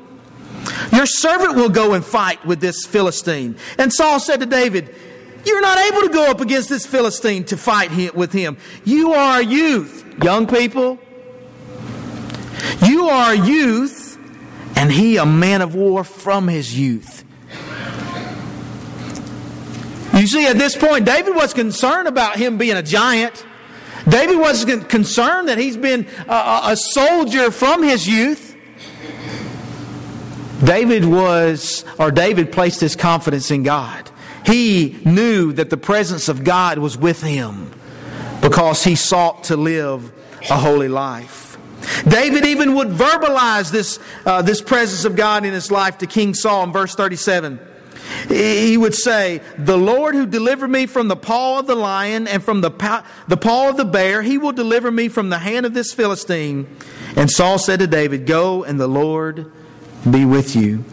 Your 0.92 1.06
servant 1.06 1.56
will 1.56 1.70
go 1.70 1.94
and 1.94 2.04
fight 2.04 2.46
with 2.46 2.60
this 2.60 2.86
Philistine. 2.86 3.58
And 3.78 3.92
Saul 3.94 4.20
said 4.20 4.40
to 4.40 4.46
David, 4.46 4.96
You're 5.46 5.62
not 5.62 5.78
able 5.78 6.02
to 6.02 6.10
go 6.10 6.30
up 6.30 6.42
against 6.42 6.70
this 6.70 6.86
Philistine 6.86 7.44
to 7.46 7.58
fight 7.58 8.16
with 8.16 8.32
him. 8.32 8.58
You 8.84 9.14
are 9.14 9.40
a 9.40 9.46
youth. 9.46 10.04
Young 10.24 10.48
people, 10.48 10.98
you 12.86 13.10
are 13.10 13.34
a 13.34 13.38
youth, 13.38 14.18
and 14.78 14.90
he 14.90 15.18
a 15.18 15.26
man 15.26 15.62
of 15.62 15.76
war 15.76 16.06
from 16.06 16.48
his 16.48 16.78
youth. 16.78 17.26
You 20.14 20.28
see, 20.28 20.48
at 20.48 20.58
this 20.58 20.78
point, 20.78 21.06
David 21.06 21.36
was 21.36 21.54
concerned 21.54 22.08
about 22.08 22.38
him 22.38 22.58
being 22.58 22.78
a 22.78 22.82
giant. 22.82 23.46
David 24.08 24.38
was 24.38 24.66
concerned 24.66 25.50
that 25.50 25.58
he's 25.58 25.78
been 25.78 26.08
a, 26.28 26.62
a 26.66 26.78
soldier 26.78 27.52
from 27.52 27.84
his 27.84 28.08
youth. 28.08 28.56
David 30.64 31.06
was, 31.06 31.84
or 32.00 32.12
David 32.12 32.52
placed 32.52 32.80
his 32.80 32.96
confidence 32.96 33.52
in 33.52 33.64
God. 33.64 34.10
He 34.46 35.00
knew 35.04 35.54
that 35.54 35.70
the 35.70 35.78
presence 35.78 36.30
of 36.30 36.44
God 36.44 36.78
was 36.78 36.98
with 36.98 37.22
him 37.22 37.72
because 38.42 38.84
he 38.84 38.96
sought 38.96 39.46
to 39.46 39.58
live 39.58 40.12
a 40.50 40.58
holy 40.58 40.88
life. 40.88 41.58
David 42.08 42.46
even 42.46 42.76
would 42.76 42.90
verbalize 42.90 43.72
this, 43.72 44.00
uh, 44.26 44.42
this 44.42 44.62
presence 44.62 45.06
of 45.06 45.16
God 45.16 45.46
in 45.46 45.54
his 45.54 45.72
life 45.72 45.98
to 46.00 46.08
King 46.08 46.34
Saul 46.34 46.64
in 46.64 46.72
verse 46.72 46.96
37. 46.96 47.60
He 48.28 48.78
would 48.78 48.96
say, 48.96 49.42
The 49.58 49.78
Lord 49.78 50.16
who 50.16 50.26
delivered 50.26 50.70
me 50.70 50.86
from 50.86 51.08
the 51.08 51.16
paw 51.16 51.60
of 51.60 51.68
the 51.68 51.76
lion 51.76 52.28
and 52.28 52.44
from 52.44 52.62
the, 52.62 52.72
paw, 52.72 53.06
the 53.28 53.38
paw 53.38 53.70
of 53.70 53.78
the 53.78 53.86
bear, 53.86 54.22
he 54.22 54.38
will 54.38 54.52
deliver 54.52 54.92
me 54.92 55.08
from 55.08 55.30
the 55.30 55.40
hand 55.40 55.66
of 55.66 55.74
this 55.74 55.94
Philistine. 55.94 56.68
And 57.16 57.30
Saul 57.30 57.58
said 57.58 57.80
to 57.80 57.88
David, 57.88 58.26
Go 58.26 58.64
and 58.64 58.80
the 58.80 58.88
Lord 58.88 59.52
be 60.10 60.26
with 60.26 60.56
you. 60.56 60.84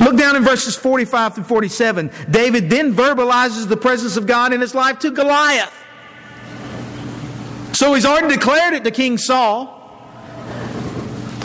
Look 0.00 0.16
down 0.16 0.36
in 0.36 0.42
verses 0.42 0.76
45 0.76 1.34
through 1.34 1.44
47. 1.44 2.10
David 2.30 2.70
then 2.70 2.94
verbalizes 2.94 3.68
the 3.68 3.76
presence 3.76 4.16
of 4.16 4.26
God 4.26 4.52
in 4.52 4.60
his 4.60 4.74
life 4.74 4.98
to 5.00 5.10
Goliath. 5.10 5.74
So 7.72 7.92
he's 7.92 8.06
already 8.06 8.34
declared 8.34 8.72
it 8.72 8.84
to 8.84 8.90
King 8.90 9.18
Saul. 9.18 9.74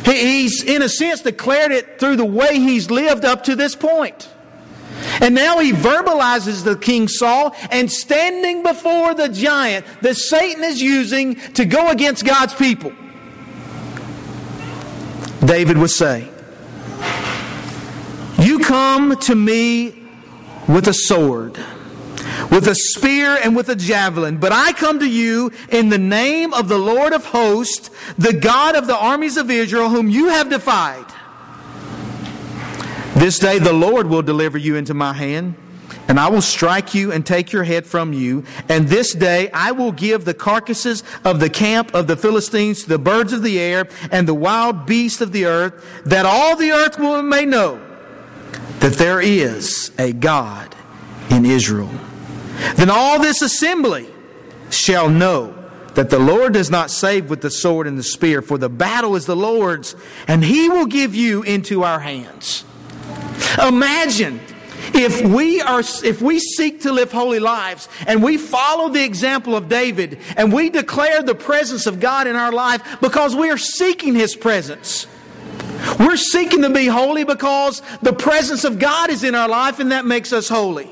He's, 0.05 0.63
in 0.63 0.81
a 0.81 0.89
sense, 0.89 1.21
declared 1.21 1.71
it 1.71 1.99
through 1.99 2.15
the 2.15 2.25
way 2.25 2.55
he's 2.55 2.89
lived 2.89 3.25
up 3.25 3.43
to 3.43 3.55
this 3.55 3.75
point. 3.75 4.29
And 5.21 5.35
now 5.35 5.59
he 5.59 5.71
verbalizes 5.71 6.63
the 6.63 6.75
King 6.75 7.07
Saul 7.07 7.55
and 7.71 7.91
standing 7.91 8.63
before 8.63 9.13
the 9.13 9.29
giant 9.29 9.85
that 10.01 10.15
Satan 10.15 10.63
is 10.63 10.81
using 10.81 11.35
to 11.53 11.65
go 11.65 11.89
against 11.89 12.25
God's 12.25 12.53
people. 12.53 12.93
David 15.43 15.77
would 15.77 15.89
say, 15.89 16.27
You 18.39 18.59
come 18.59 19.17
to 19.21 19.35
me 19.35 19.95
with 20.67 20.87
a 20.87 20.93
sword, 20.93 21.57
with 22.51 22.67
a 22.67 22.75
spear, 22.75 23.37
and 23.43 23.55
with 23.55 23.69
a 23.69 23.75
javelin, 23.75 24.37
but 24.37 24.51
I 24.51 24.71
come 24.73 24.99
to 24.99 25.09
you 25.09 25.51
in 25.69 25.89
the 25.89 25.97
name 25.97 26.53
of 26.53 26.67
the 26.67 26.77
Lord 26.77 27.13
of 27.13 27.25
hosts, 27.25 27.89
the 28.17 28.33
God 28.33 28.75
of 28.75 28.87
the 28.87 28.97
armies 28.97 29.37
of 29.37 29.49
Israel, 29.49 29.89
whom 29.89 30.09
you 30.09 30.27
have 30.27 30.49
defied. 30.49 31.05
This 33.15 33.37
day 33.39 33.59
the 33.59 33.73
Lord 33.73 34.07
will 34.07 34.21
deliver 34.21 34.57
you 34.57 34.75
into 34.75 34.93
my 34.93 35.13
hand, 35.13 35.55
and 36.07 36.19
I 36.19 36.29
will 36.29 36.41
strike 36.41 36.95
you 36.95 37.11
and 37.11 37.25
take 37.25 37.51
your 37.51 37.63
head 37.63 37.85
from 37.85 38.13
you. 38.13 38.43
And 38.67 38.87
this 38.87 39.13
day 39.13 39.49
I 39.53 39.71
will 39.71 39.91
give 39.91 40.25
the 40.25 40.33
carcasses 40.33 41.03
of 41.23 41.39
the 41.39 41.49
camp 41.49 41.93
of 41.93 42.07
the 42.07 42.15
Philistines 42.15 42.83
to 42.83 42.89
the 42.89 42.97
birds 42.97 43.33
of 43.33 43.43
the 43.43 43.59
air 43.59 43.87
and 44.11 44.27
the 44.27 44.33
wild 44.33 44.85
beasts 44.85 45.21
of 45.21 45.31
the 45.31 45.45
earth, 45.45 46.01
that 46.05 46.25
all 46.25 46.55
the 46.55 46.71
earth 46.71 46.97
may 47.23 47.45
know 47.45 47.79
that 48.79 48.93
there 48.93 49.21
is 49.21 49.91
a 49.99 50.13
God 50.13 50.75
in 51.29 51.45
Israel. 51.45 51.91
Then 52.75 52.89
all 52.89 53.19
this 53.19 53.41
assembly 53.41 54.07
shall 54.69 55.09
know 55.09 55.55
that 55.93 56.09
the 56.09 56.19
Lord 56.19 56.53
does 56.53 56.71
not 56.71 56.89
save 56.89 57.29
with 57.29 57.41
the 57.41 57.51
sword 57.51 57.85
and 57.85 57.97
the 57.97 58.03
spear, 58.03 58.41
for 58.41 58.57
the 58.57 58.69
battle 58.69 59.15
is 59.15 59.25
the 59.25 59.35
Lord's, 59.35 59.95
and 60.27 60.43
he 60.43 60.69
will 60.69 60.85
give 60.85 61.13
you 61.13 61.43
into 61.43 61.83
our 61.83 61.99
hands. 61.99 62.63
Imagine 63.65 64.39
if 64.93 65.21
we 65.21 65.61
are 65.61 65.81
if 66.03 66.21
we 66.21 66.39
seek 66.39 66.81
to 66.81 66.91
live 66.91 67.11
holy 67.11 67.39
lives 67.39 67.87
and 68.07 68.23
we 68.23 68.37
follow 68.37 68.89
the 68.89 69.03
example 69.03 69.55
of 69.55 69.69
David 69.69 70.19
and 70.37 70.51
we 70.51 70.69
declare 70.69 71.21
the 71.21 71.35
presence 71.35 71.85
of 71.85 71.99
God 71.99 72.27
in 72.27 72.35
our 72.35 72.51
life 72.51 72.99
because 73.01 73.35
we 73.35 73.49
are 73.49 73.57
seeking 73.57 74.15
his 74.15 74.35
presence. 74.35 75.07
We're 75.99 76.17
seeking 76.17 76.61
to 76.61 76.69
be 76.69 76.85
holy 76.85 77.23
because 77.23 77.81
the 78.01 78.13
presence 78.13 78.63
of 78.63 78.79
God 78.79 79.09
is 79.09 79.23
in 79.23 79.35
our 79.35 79.49
life 79.49 79.79
and 79.79 79.91
that 79.91 80.05
makes 80.05 80.33
us 80.33 80.47
holy. 80.47 80.89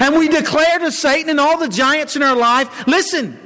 And 0.00 0.16
we 0.16 0.28
declare 0.28 0.78
to 0.80 0.90
Satan 0.90 1.30
and 1.30 1.40
all 1.40 1.58
the 1.58 1.68
giants 1.68 2.16
in 2.16 2.22
our 2.22 2.36
life 2.36 2.86
listen, 2.86 3.38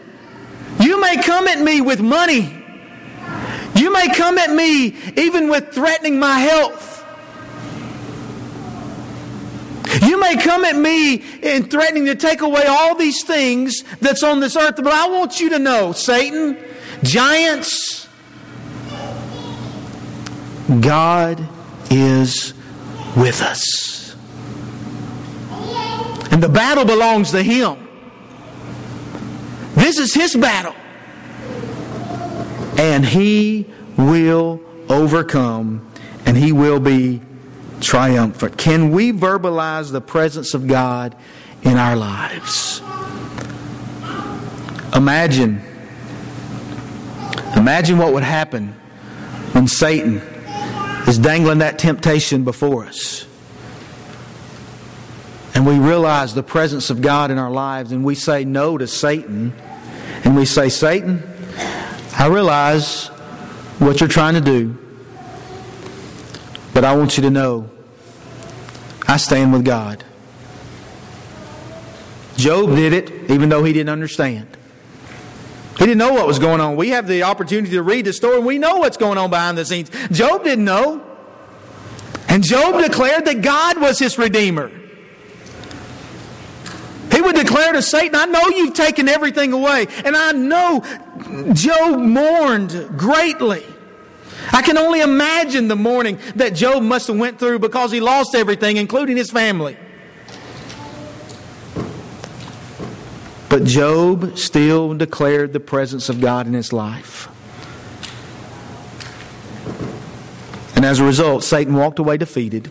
you 0.81 1.01
may 1.01 1.17
come 1.23 1.49
at 1.49 1.61
me 1.61 1.81
with 1.81 2.01
money. 2.01 2.55
You 3.75 3.93
may 3.93 4.09
come 4.09 4.39
at 4.39 4.51
me 4.51 4.97
even 5.17 5.49
with 5.51 5.73
threatening 5.73 6.19
my 6.19 6.39
health. 6.39 6.98
You 10.09 10.19
may 10.19 10.37
come 10.37 10.65
at 10.65 10.75
me 10.75 11.23
and 11.43 11.71
threatening 11.71 12.07
to 12.07 12.15
take 12.15 12.41
away 12.41 12.65
all 12.65 12.95
these 12.95 13.23
things 13.25 13.85
that's 14.01 14.23
on 14.23 14.41
this 14.41 14.57
earth, 14.57 14.77
but 14.77 14.91
I 14.91 15.07
want 15.07 15.39
you 15.39 15.51
to 15.51 15.59
know, 15.59 15.93
Satan, 15.93 16.57
giants, 17.03 18.09
God 20.81 21.47
is 21.91 22.55
with 23.19 23.43
us. 23.43 24.17
And 26.31 26.43
the 26.43 26.49
battle 26.49 26.87
belongs 26.87 27.31
to 27.33 27.43
Him. 27.43 27.77
This 29.75 29.99
is 29.99 30.15
His 30.15 30.35
battle. 30.35 30.75
And 32.79 33.05
He 33.05 33.67
will 33.99 34.59
overcome 34.89 35.87
and 36.25 36.35
He 36.35 36.53
will 36.53 36.81
be 36.81 37.21
triumphant. 37.81 38.57
Can 38.57 38.91
we 38.91 39.13
verbalize 39.13 39.93
the 39.93 40.01
presence 40.01 40.55
of 40.55 40.67
God 40.67 41.17
in 41.63 41.77
our 41.77 41.97
lives? 41.97 42.81
Imagine. 44.95 45.63
Imagine 47.57 47.99
what 47.99 48.13
would 48.13 48.23
happen 48.23 48.69
when 49.53 49.67
Satan 49.67 50.17
is 51.07 51.19
dangling 51.19 51.59
that 51.59 51.79
temptation 51.79 52.45
before 52.45 52.85
us. 52.85 53.27
And 55.55 55.67
we 55.67 55.79
realize 55.79 56.35
the 56.35 56.43
presence 56.43 56.91
of 56.91 57.03
God 57.03 57.31
in 57.31 57.39
our 57.39 57.51
lives, 57.51 57.91
and 57.91 58.05
we 58.05 58.15
say 58.15 58.45
no 58.45 58.79
to 58.79 58.87
Satan. 58.87 59.53
And 60.25 60.37
we 60.37 60.45
say, 60.45 60.69
Satan, 60.69 61.23
I 62.17 62.29
realize 62.29 63.07
what 63.79 64.01
you're 64.01 64.09
trying 64.09 64.35
to 64.35 64.41
do, 64.41 64.77
but 66.79 66.85
I 66.85 66.95
want 66.95 67.17
you 67.17 67.25
to 67.25 67.31
know 67.31 67.69
I 69.09 69.17
stand 69.17 69.53
with 69.53 69.65
God. 69.65 70.05
Job 72.37 72.77
did 72.77 72.93
it, 72.93 73.29
even 73.29 73.49
though 73.49 73.65
he 73.65 73.73
didn't 73.73 73.89
understand. 73.89 74.47
He 75.77 75.87
didn't 75.87 75.99
know 75.99 76.13
what 76.13 76.29
was 76.29 76.39
going 76.39 76.61
on. 76.61 76.77
We 76.77 76.91
have 76.91 77.09
the 77.09 77.25
opportunity 77.25 77.73
to 77.73 77.83
read 77.83 78.05
the 78.05 78.13
story, 78.13 78.39
we 78.39 78.59
know 78.59 78.77
what's 78.77 78.97
going 78.97 79.19
on 79.19 79.29
behind 79.29 79.59
the 79.59 79.65
scenes. 79.65 79.91
Job 80.13 80.45
didn't 80.45 80.65
know. 80.65 81.05
And 82.29 82.45
Job 82.45 82.81
declared 82.81 83.25
that 83.25 83.43
God 83.43 83.81
was 83.81 83.99
his 83.99 84.17
Redeemer. 84.17 84.71
He 87.11 87.21
would 87.21 87.35
declare 87.35 87.73
to 87.73 87.83
Satan, 87.83 88.15
I 88.15 88.27
know 88.27 88.51
you've 88.51 88.75
taken 88.75 89.09
everything 89.09 89.53
away. 89.53 89.89
And 90.05 90.17
I 90.17 90.31
know 90.31 90.85
Job 91.55 91.99
mourned 91.99 92.97
greatly. 92.97 93.67
I 94.53 94.63
can 94.63 94.79
only 94.79 95.01
imagine 95.01 95.69
the 95.69 95.77
mourning 95.77 96.19
that 96.37 96.55
Job 96.55 96.83
must 96.83 97.09
have 97.09 97.19
went 97.19 97.39
through 97.39 97.59
because 97.59 97.93
he 97.93 98.01
lost 98.01 98.35
everything, 98.35 98.77
including 98.77 99.17
his 99.17 99.31
family. 99.31 99.77
But 103.49 103.65
Job 103.65 104.39
still 104.39 104.95
declared 104.95 105.53
the 105.53 105.61
presence 105.61 106.09
of 106.09 106.21
God 106.21 106.47
in 106.47 106.53
his 106.53 106.73
life. 106.73 107.29
And 110.77 110.85
as 110.85 111.01
a 111.01 111.05
result, 111.05 111.43
Satan 111.45 111.75
walked 111.75 111.99
away 111.99 112.19
defeated. 112.19 112.71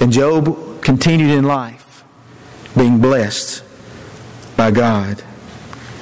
And 0.00 0.12
Job 0.12 0.82
continued 0.82 1.30
in 1.30 1.44
life 1.44 2.04
being 2.76 3.00
blessed 3.00 3.64
by 4.56 4.70
God. 4.70 5.22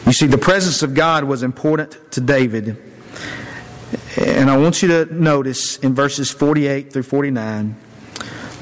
You 0.07 0.13
see, 0.13 0.27
the 0.27 0.39
presence 0.39 0.83
of 0.83 0.95
God 0.95 1.25
was 1.25 1.43
important 1.43 2.13
to 2.13 2.21
David. 2.21 2.77
And 4.17 4.51
I 4.51 4.57
want 4.57 4.83
you 4.83 4.89
to 4.89 5.15
notice 5.15 5.79
in 5.79 5.95
verses 5.95 6.31
48 6.31 6.93
through 6.93 7.05
49, 7.05 7.77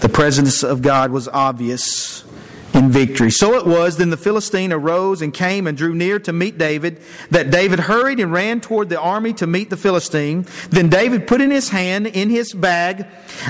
the 0.00 0.08
presence 0.08 0.62
of 0.62 0.82
God 0.82 1.10
was 1.10 1.28
obvious 1.28 2.24
in 2.74 2.90
victory. 2.90 3.30
So 3.30 3.54
it 3.54 3.64
was, 3.64 3.96
then 3.96 4.10
the 4.10 4.16
Philistine 4.16 4.72
arose 4.72 5.22
and 5.22 5.32
came 5.32 5.66
and 5.66 5.78
drew 5.78 5.94
near 5.94 6.18
to 6.20 6.32
meet 6.32 6.58
David, 6.58 7.00
that 7.30 7.50
David 7.50 7.80
hurried 7.80 8.20
and 8.20 8.32
ran 8.32 8.60
toward 8.60 8.88
the 8.88 9.00
army 9.00 9.32
to 9.34 9.46
meet 9.46 9.70
the 9.70 9.76
Philistine. 9.76 10.46
Then 10.70 10.88
David 10.88 11.26
put 11.26 11.40
in 11.40 11.50
his 11.50 11.68
hand 11.68 12.08
in 12.08 12.30
his 12.30 12.52
bag 12.52 13.06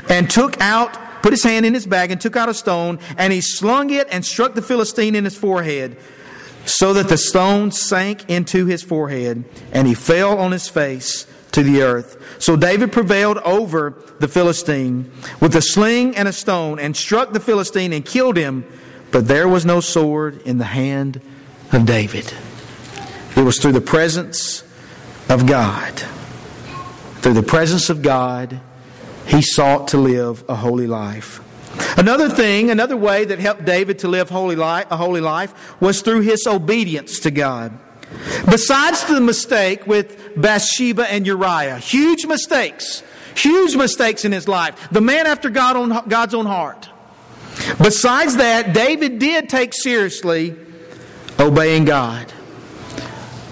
and 0.09 0.31
took 0.31 0.61
out 0.61 0.99
put 1.23 1.33
his 1.33 1.43
hand 1.43 1.65
in 1.65 1.73
his 1.73 1.87
bag 1.87 2.11
and 2.11 2.21
took 2.21 2.37
out 2.37 2.51
a 2.51 2.55
stone, 2.55 2.99
and 3.17 3.33
he 3.33 3.41
slung 3.41 3.89
it 3.89 4.07
and 4.11 4.27
struck 4.27 4.53
the 4.53 4.61
Philistine 4.61 5.15
in 5.15 5.25
his 5.25 5.35
forehead, 5.35 5.97
so 6.67 6.93
that 6.93 7.09
the 7.09 7.17
stone 7.17 7.71
sank 7.71 8.29
into 8.29 8.67
his 8.67 8.83
forehead, 8.83 9.43
and 9.73 9.89
he 9.89 9.95
fell 9.95 10.37
on 10.37 10.53
his 10.53 10.69
face 10.69 11.27
to 11.55 11.63
the 11.63 11.83
earth. 11.83 12.37
So 12.39 12.57
David 12.57 12.93
prevailed 12.93 13.39
over 13.39 13.95
the 14.21 14.29
Philistine 14.29 15.11
with 15.41 15.57
a 15.57 15.63
sling 15.63 16.17
and 16.17 16.29
a 16.29 16.33
stone, 16.33 16.79
and 16.79 16.97
struck 16.97 17.33
the 17.33 17.41
Philistine 17.41 17.93
and 17.93 18.05
killed 18.05 18.37
him 18.37 18.65
but 19.15 19.29
there 19.29 19.47
was 19.47 19.65
no 19.65 19.79
sword 19.79 20.43
in 20.43 20.59
the 20.59 20.65
hand 20.65 21.21
of 21.71 21.87
David. 21.87 22.35
It 23.37 23.43
was 23.43 23.61
through 23.61 23.71
the 23.71 23.81
presence 23.81 24.65
of 25.29 25.47
God. 25.47 25.93
Through 27.23 27.35
the 27.35 27.45
presence 27.45 27.91
of 27.91 28.03
God, 28.03 28.61
he 29.25 29.41
sought 29.41 29.87
to 29.89 29.99
live 29.99 30.43
a 30.49 30.57
holy 30.57 30.89
life. 30.89 31.41
Another 31.97 32.29
thing, 32.29 32.71
another 32.71 32.97
way 32.97 33.25
that 33.25 33.39
helped 33.39 33.65
David 33.65 34.01
to 34.01 34.09
live 34.09 34.31
holy 34.31 34.57
life, 34.57 34.87
a 34.91 34.97
holy 34.97 35.21
life 35.21 35.81
was 35.81 36.03
through 36.03 36.23
his 36.23 36.45
obedience 36.49 37.21
to 37.21 37.31
God. 37.31 37.73
Besides 38.51 39.05
the 39.05 39.21
mistake 39.21 39.87
with 39.87 40.24
Bathsheba 40.37 41.11
and 41.11 41.27
Uriah, 41.27 41.79
huge 41.79 42.27
mistakes, 42.27 43.03
huge 43.37 43.77
mistakes 43.77 44.25
in 44.25 44.33
his 44.33 44.49
life, 44.49 44.89
the 44.91 45.01
man 45.01 45.27
after 45.27 45.51
God 45.51 45.77
on, 45.77 46.09
God's 46.09 46.35
own 46.35 46.47
heart. 46.47 46.89
Besides 47.83 48.37
that, 48.37 48.73
David 48.73 49.19
did 49.19 49.49
take 49.49 49.73
seriously 49.73 50.57
obeying 51.39 51.85
God. 51.85 52.33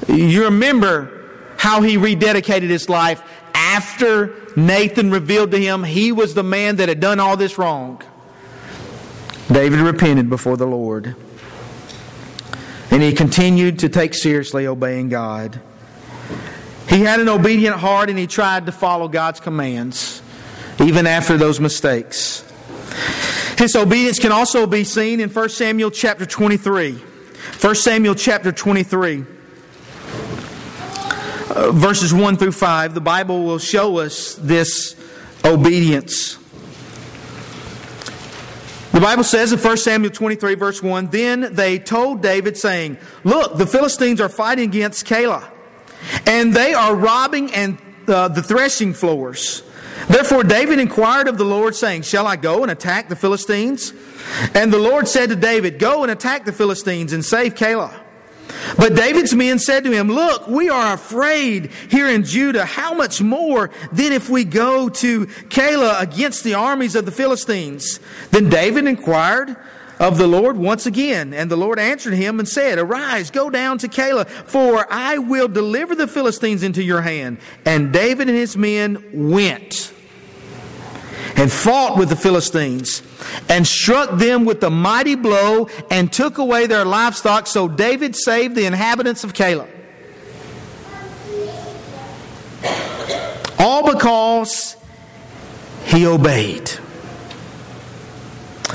You 0.08 0.44
remember 0.44 1.54
how 1.56 1.82
he 1.82 1.96
rededicated 1.96 2.68
his 2.68 2.88
life 2.88 3.22
after 3.54 4.34
Nathan 4.56 5.10
revealed 5.10 5.52
to 5.52 5.58
him 5.58 5.84
he 5.84 6.12
was 6.12 6.34
the 6.34 6.42
man 6.42 6.76
that 6.76 6.88
had 6.88 7.00
done 7.00 7.20
all 7.20 7.36
this 7.36 7.58
wrong. 7.58 8.02
David 9.50 9.80
repented 9.80 10.28
before 10.28 10.56
the 10.56 10.66
Lord. 10.66 11.14
And 12.90 13.02
he 13.02 13.12
continued 13.12 13.78
to 13.80 13.88
take 13.88 14.14
seriously 14.14 14.66
obeying 14.66 15.08
God. 15.08 15.60
He 16.92 17.00
had 17.00 17.20
an 17.20 17.28
obedient 17.30 17.76
heart 17.76 18.10
and 18.10 18.18
he 18.18 18.26
tried 18.26 18.66
to 18.66 18.72
follow 18.72 19.08
God's 19.08 19.40
commands, 19.40 20.20
even 20.78 21.06
after 21.06 21.38
those 21.38 21.58
mistakes. 21.58 22.44
His 23.56 23.74
obedience 23.74 24.18
can 24.18 24.30
also 24.30 24.66
be 24.66 24.84
seen 24.84 25.18
in 25.20 25.30
1 25.30 25.48
Samuel 25.48 25.90
chapter 25.90 26.26
23. 26.26 26.92
1 26.92 27.74
Samuel 27.76 28.14
chapter 28.14 28.52
23. 28.52 29.24
Uh, 31.54 31.70
verses 31.72 32.12
1 32.12 32.36
through 32.36 32.52
5, 32.52 32.92
the 32.92 33.00
Bible 33.00 33.44
will 33.44 33.58
show 33.58 33.98
us 33.98 34.34
this 34.34 34.94
obedience. 35.44 36.36
The 38.92 39.00
Bible 39.00 39.24
says 39.24 39.52
in 39.52 39.58
1 39.58 39.76
Samuel 39.78 40.10
23, 40.10 40.56
verse 40.56 40.82
1 40.82 41.06
Then 41.06 41.54
they 41.54 41.78
told 41.78 42.20
David, 42.20 42.58
saying, 42.58 42.98
Look, 43.24 43.56
the 43.56 43.66
Philistines 43.66 44.20
are 44.20 44.28
fighting 44.28 44.68
against 44.68 45.06
Keilah, 45.06 45.48
and 46.26 46.54
they 46.54 46.74
are 46.74 46.94
robbing 46.94 47.52
and 47.54 47.78
uh, 48.08 48.28
the 48.28 48.42
threshing 48.42 48.92
floors. 48.92 49.62
Therefore 50.08 50.42
David 50.42 50.78
inquired 50.78 51.28
of 51.28 51.38
the 51.38 51.44
Lord, 51.44 51.74
saying, 51.74 52.02
Shall 52.02 52.26
I 52.26 52.36
go 52.36 52.62
and 52.62 52.70
attack 52.70 53.08
the 53.08 53.16
Philistines? 53.16 53.92
And 54.54 54.72
the 54.72 54.78
Lord 54.78 55.08
said 55.08 55.28
to 55.28 55.36
David, 55.36 55.78
Go 55.78 56.02
and 56.02 56.10
attack 56.10 56.44
the 56.44 56.52
Philistines 56.52 57.12
and 57.12 57.24
save 57.24 57.54
Keilah. 57.54 58.02
But 58.76 58.94
David's 58.94 59.34
men 59.34 59.58
said 59.58 59.84
to 59.84 59.92
him, 59.92 60.08
Look, 60.08 60.46
we 60.46 60.68
are 60.68 60.94
afraid 60.94 61.70
here 61.88 62.08
in 62.08 62.24
Judah. 62.24 62.64
How 62.64 62.94
much 62.94 63.20
more 63.20 63.70
then 63.92 64.12
if 64.12 64.28
we 64.28 64.44
go 64.44 64.88
to 64.88 65.26
Keilah 65.26 66.00
against 66.00 66.44
the 66.44 66.54
armies 66.54 66.94
of 66.94 67.04
the 67.04 67.12
Philistines? 67.12 68.00
Then 68.30 68.48
David 68.48 68.86
inquired 68.86 69.56
of 70.02 70.18
the 70.18 70.26
Lord 70.26 70.56
once 70.56 70.84
again. 70.84 71.32
And 71.32 71.48
the 71.48 71.56
Lord 71.56 71.78
answered 71.78 72.14
him 72.14 72.40
and 72.40 72.48
said, 72.48 72.78
Arise, 72.78 73.30
go 73.30 73.48
down 73.48 73.78
to 73.78 73.88
Keilah, 73.88 74.28
for 74.28 74.86
I 74.90 75.18
will 75.18 75.46
deliver 75.46 75.94
the 75.94 76.08
Philistines 76.08 76.64
into 76.64 76.82
your 76.82 77.00
hand. 77.00 77.38
And 77.64 77.92
David 77.92 78.28
and 78.28 78.36
his 78.36 78.56
men 78.56 79.30
went 79.30 79.94
and 81.36 81.50
fought 81.50 81.96
with 81.96 82.08
the 82.08 82.16
Philistines 82.16 83.02
and 83.48 83.64
struck 83.64 84.18
them 84.18 84.44
with 84.44 84.62
a 84.64 84.70
mighty 84.70 85.14
blow 85.14 85.68
and 85.88 86.12
took 86.12 86.38
away 86.38 86.66
their 86.66 86.84
livestock. 86.84 87.46
So 87.46 87.68
David 87.68 88.16
saved 88.16 88.56
the 88.56 88.66
inhabitants 88.66 89.22
of 89.22 89.32
Keilah. 89.32 89.68
All 93.60 93.94
because 93.94 94.76
he 95.84 96.04
obeyed. 96.08 96.68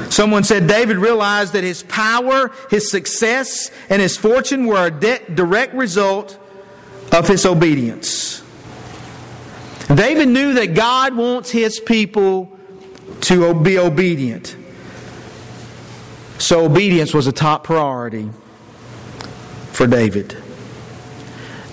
Someone 0.10 0.44
said 0.44 0.68
David 0.68 0.98
realized 0.98 1.54
that 1.54 1.64
his 1.64 1.84
power, 1.84 2.52
his 2.70 2.90
success, 2.90 3.72
and 3.90 4.02
his 4.02 4.16
fortune 4.16 4.66
were 4.66 4.88
a 4.88 4.92
de- 4.92 5.20
direct 5.34 5.74
result 5.74 6.38
of 7.12 7.28
his 7.28 7.46
obedience. 7.46 8.44
David 9.94 10.28
knew 10.28 10.54
that 10.54 10.74
God 10.74 11.16
wants 11.16 11.50
his 11.50 11.80
people 11.80 12.58
to 13.22 13.54
be 13.54 13.78
obedient. 13.78 14.56
So 16.38 16.66
obedience 16.66 17.14
was 17.14 17.26
a 17.26 17.32
top 17.32 17.64
priority 17.64 18.30
for 19.72 19.88
David. 19.88 20.38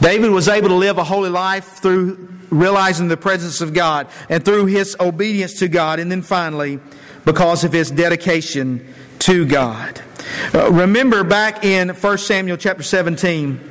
David 0.00 0.30
was 0.30 0.48
able 0.48 0.68
to 0.68 0.74
live 0.74 0.98
a 0.98 1.04
holy 1.04 1.30
life 1.30 1.78
through 1.78 2.28
realizing 2.50 3.08
the 3.08 3.16
presence 3.16 3.60
of 3.60 3.74
God 3.74 4.06
and 4.28 4.44
through 4.44 4.66
his 4.66 4.96
obedience 5.00 5.58
to 5.58 5.68
God. 5.68 5.98
And 5.98 6.10
then 6.10 6.22
finally, 6.22 6.80
because 7.24 7.64
of 7.64 7.72
his 7.72 7.90
dedication 7.90 8.94
to 9.20 9.46
God. 9.46 10.02
Uh, 10.52 10.70
remember 10.70 11.24
back 11.24 11.64
in 11.64 11.88
1 11.90 12.18
Samuel 12.18 12.56
chapter 12.56 12.82
17, 12.82 13.70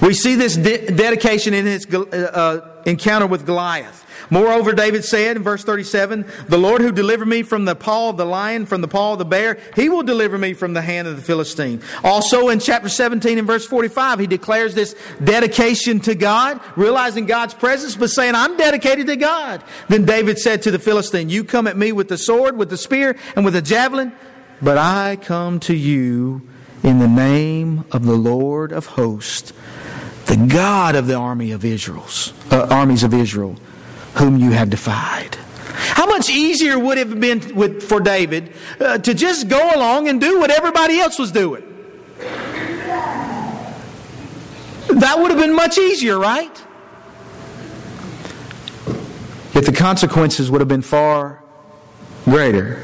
we 0.00 0.14
see 0.14 0.34
this 0.34 0.56
de- 0.56 0.86
dedication 0.86 1.54
in 1.54 1.66
his 1.66 1.86
uh, 1.92 1.98
uh, 1.98 2.82
encounter 2.86 3.26
with 3.26 3.46
Goliath. 3.46 4.05
Moreover, 4.30 4.72
David 4.72 5.04
said 5.04 5.36
in 5.36 5.42
verse 5.42 5.62
37, 5.62 6.24
The 6.48 6.58
Lord 6.58 6.80
who 6.80 6.92
delivered 6.92 7.28
me 7.28 7.42
from 7.42 7.64
the 7.64 7.76
paw 7.76 8.10
of 8.10 8.16
the 8.16 8.24
lion, 8.24 8.66
from 8.66 8.80
the 8.80 8.88
paw 8.88 9.12
of 9.12 9.18
the 9.18 9.24
bear, 9.24 9.58
he 9.74 9.88
will 9.88 10.02
deliver 10.02 10.36
me 10.36 10.52
from 10.52 10.74
the 10.74 10.82
hand 10.82 11.06
of 11.08 11.16
the 11.16 11.22
Philistine. 11.22 11.80
Also 12.02 12.48
in 12.48 12.58
chapter 12.58 12.88
17 12.88 13.38
and 13.38 13.46
verse 13.46 13.66
45, 13.66 14.20
he 14.20 14.26
declares 14.26 14.74
this 14.74 14.96
dedication 15.22 16.00
to 16.00 16.14
God, 16.14 16.60
realizing 16.76 17.26
God's 17.26 17.54
presence, 17.54 17.96
but 17.96 18.10
saying, 18.10 18.34
I'm 18.34 18.56
dedicated 18.56 19.06
to 19.06 19.16
God. 19.16 19.62
Then 19.88 20.04
David 20.04 20.38
said 20.38 20.62
to 20.62 20.70
the 20.70 20.78
Philistine, 20.78 21.28
You 21.28 21.44
come 21.44 21.66
at 21.66 21.76
me 21.76 21.92
with 21.92 22.08
the 22.08 22.18
sword, 22.18 22.56
with 22.56 22.70
the 22.70 22.76
spear, 22.76 23.16
and 23.34 23.44
with 23.44 23.54
the 23.54 23.62
javelin, 23.62 24.12
but 24.60 24.78
I 24.78 25.16
come 25.16 25.60
to 25.60 25.74
you 25.74 26.42
in 26.82 26.98
the 26.98 27.08
name 27.08 27.84
of 27.92 28.04
the 28.04 28.14
Lord 28.14 28.72
of 28.72 28.86
hosts, 28.86 29.52
the 30.26 30.36
God 30.36 30.94
of 30.94 31.06
the 31.06 31.14
army 31.14 31.52
of 31.52 31.64
Israel's 31.64 32.32
uh, 32.50 32.66
armies 32.70 33.02
of 33.02 33.12
Israel 33.12 33.56
whom 34.16 34.36
you 34.36 34.50
have 34.50 34.70
defied. 34.70 35.36
How 35.96 36.06
much 36.06 36.30
easier 36.30 36.78
would 36.78 36.98
it 36.98 37.08
have 37.08 37.20
been 37.20 37.54
with, 37.54 37.82
for 37.82 38.00
David 38.00 38.52
uh, 38.80 38.98
to 38.98 39.14
just 39.14 39.48
go 39.48 39.74
along 39.74 40.08
and 40.08 40.20
do 40.20 40.38
what 40.38 40.50
everybody 40.50 40.98
else 40.98 41.18
was 41.18 41.30
doing? 41.32 41.62
That 44.88 45.18
would 45.18 45.30
have 45.30 45.38
been 45.38 45.54
much 45.54 45.78
easier, 45.78 46.18
right? 46.18 46.62
Yet 49.52 49.64
the 49.64 49.74
consequences 49.74 50.50
would 50.50 50.60
have 50.60 50.68
been 50.68 50.82
far 50.82 51.42
greater. 52.24 52.82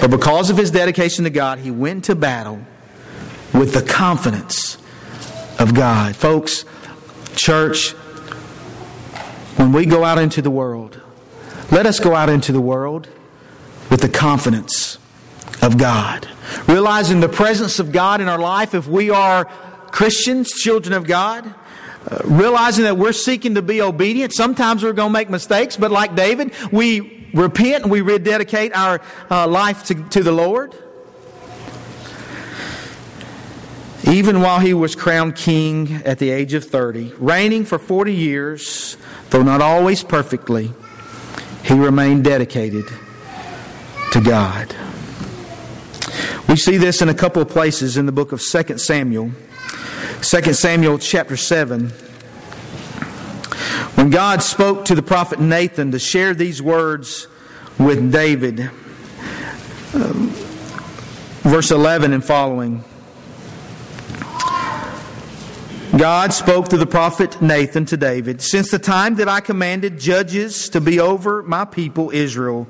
But 0.00 0.10
because 0.10 0.50
of 0.50 0.56
his 0.56 0.70
dedication 0.70 1.24
to 1.24 1.30
God, 1.30 1.60
he 1.60 1.70
went 1.70 2.04
to 2.04 2.14
battle 2.14 2.60
with 3.54 3.72
the 3.72 3.82
confidence 3.82 4.76
of 5.58 5.74
God. 5.74 6.16
Folks, 6.16 6.64
church, 7.36 7.94
when 9.56 9.72
we 9.72 9.86
go 9.86 10.04
out 10.04 10.18
into 10.18 10.42
the 10.42 10.50
world, 10.50 11.00
let 11.70 11.86
us 11.86 12.00
go 12.00 12.14
out 12.14 12.28
into 12.28 12.52
the 12.52 12.60
world 12.60 13.08
with 13.90 14.00
the 14.00 14.08
confidence 14.08 14.98
of 15.62 15.78
God. 15.78 16.28
Realizing 16.66 17.20
the 17.20 17.28
presence 17.28 17.78
of 17.78 17.92
God 17.92 18.20
in 18.20 18.28
our 18.28 18.38
life 18.38 18.74
if 18.74 18.86
we 18.86 19.10
are 19.10 19.44
Christians, 19.90 20.50
children 20.50 20.92
of 20.92 21.06
God. 21.06 21.54
Uh, 22.10 22.18
realizing 22.24 22.82
that 22.82 22.96
we're 22.96 23.12
seeking 23.12 23.54
to 23.54 23.62
be 23.62 23.80
obedient. 23.80 24.32
Sometimes 24.32 24.82
we're 24.82 24.92
going 24.92 25.10
to 25.10 25.12
make 25.12 25.30
mistakes, 25.30 25.76
but 25.76 25.92
like 25.92 26.16
David, 26.16 26.52
we 26.72 27.28
repent 27.32 27.84
and 27.84 27.92
we 27.92 28.00
rededicate 28.00 28.74
our 28.74 29.00
uh, 29.30 29.46
life 29.46 29.84
to, 29.84 29.94
to 30.08 30.22
the 30.24 30.32
Lord. 30.32 30.74
Even 34.08 34.40
while 34.40 34.58
he 34.58 34.74
was 34.74 34.96
crowned 34.96 35.36
king 35.36 36.02
at 36.04 36.18
the 36.18 36.30
age 36.30 36.54
of 36.54 36.64
30, 36.64 37.12
reigning 37.18 37.64
for 37.64 37.78
40 37.78 38.12
years, 38.12 38.96
Though 39.32 39.42
not 39.42 39.62
always 39.62 40.04
perfectly, 40.04 40.72
he 41.64 41.72
remained 41.72 42.22
dedicated 42.22 42.84
to 44.12 44.20
God. 44.20 44.76
We 46.50 46.56
see 46.56 46.76
this 46.76 47.00
in 47.00 47.08
a 47.08 47.14
couple 47.14 47.40
of 47.40 47.48
places 47.48 47.96
in 47.96 48.04
the 48.04 48.12
book 48.12 48.32
of 48.32 48.42
2 48.42 48.76
Samuel. 48.76 49.30
2 50.20 50.52
Samuel 50.52 50.98
chapter 50.98 51.38
7. 51.38 51.88
When 53.94 54.10
God 54.10 54.42
spoke 54.42 54.84
to 54.84 54.94
the 54.94 55.02
prophet 55.02 55.40
Nathan 55.40 55.92
to 55.92 55.98
share 55.98 56.34
these 56.34 56.60
words 56.60 57.26
with 57.78 58.12
David, 58.12 58.70
um, 59.94 60.28
verse 61.40 61.70
11 61.70 62.12
and 62.12 62.22
following. 62.22 62.84
God 65.96 66.32
spoke 66.32 66.68
to 66.68 66.78
the 66.78 66.86
prophet 66.86 67.42
Nathan 67.42 67.84
to 67.86 67.98
David, 67.98 68.40
Since 68.40 68.70
the 68.70 68.78
time 68.78 69.16
that 69.16 69.28
I 69.28 69.40
commanded 69.40 70.00
judges 70.00 70.70
to 70.70 70.80
be 70.80 70.98
over 70.98 71.42
my 71.42 71.66
people 71.66 72.10
Israel, 72.10 72.66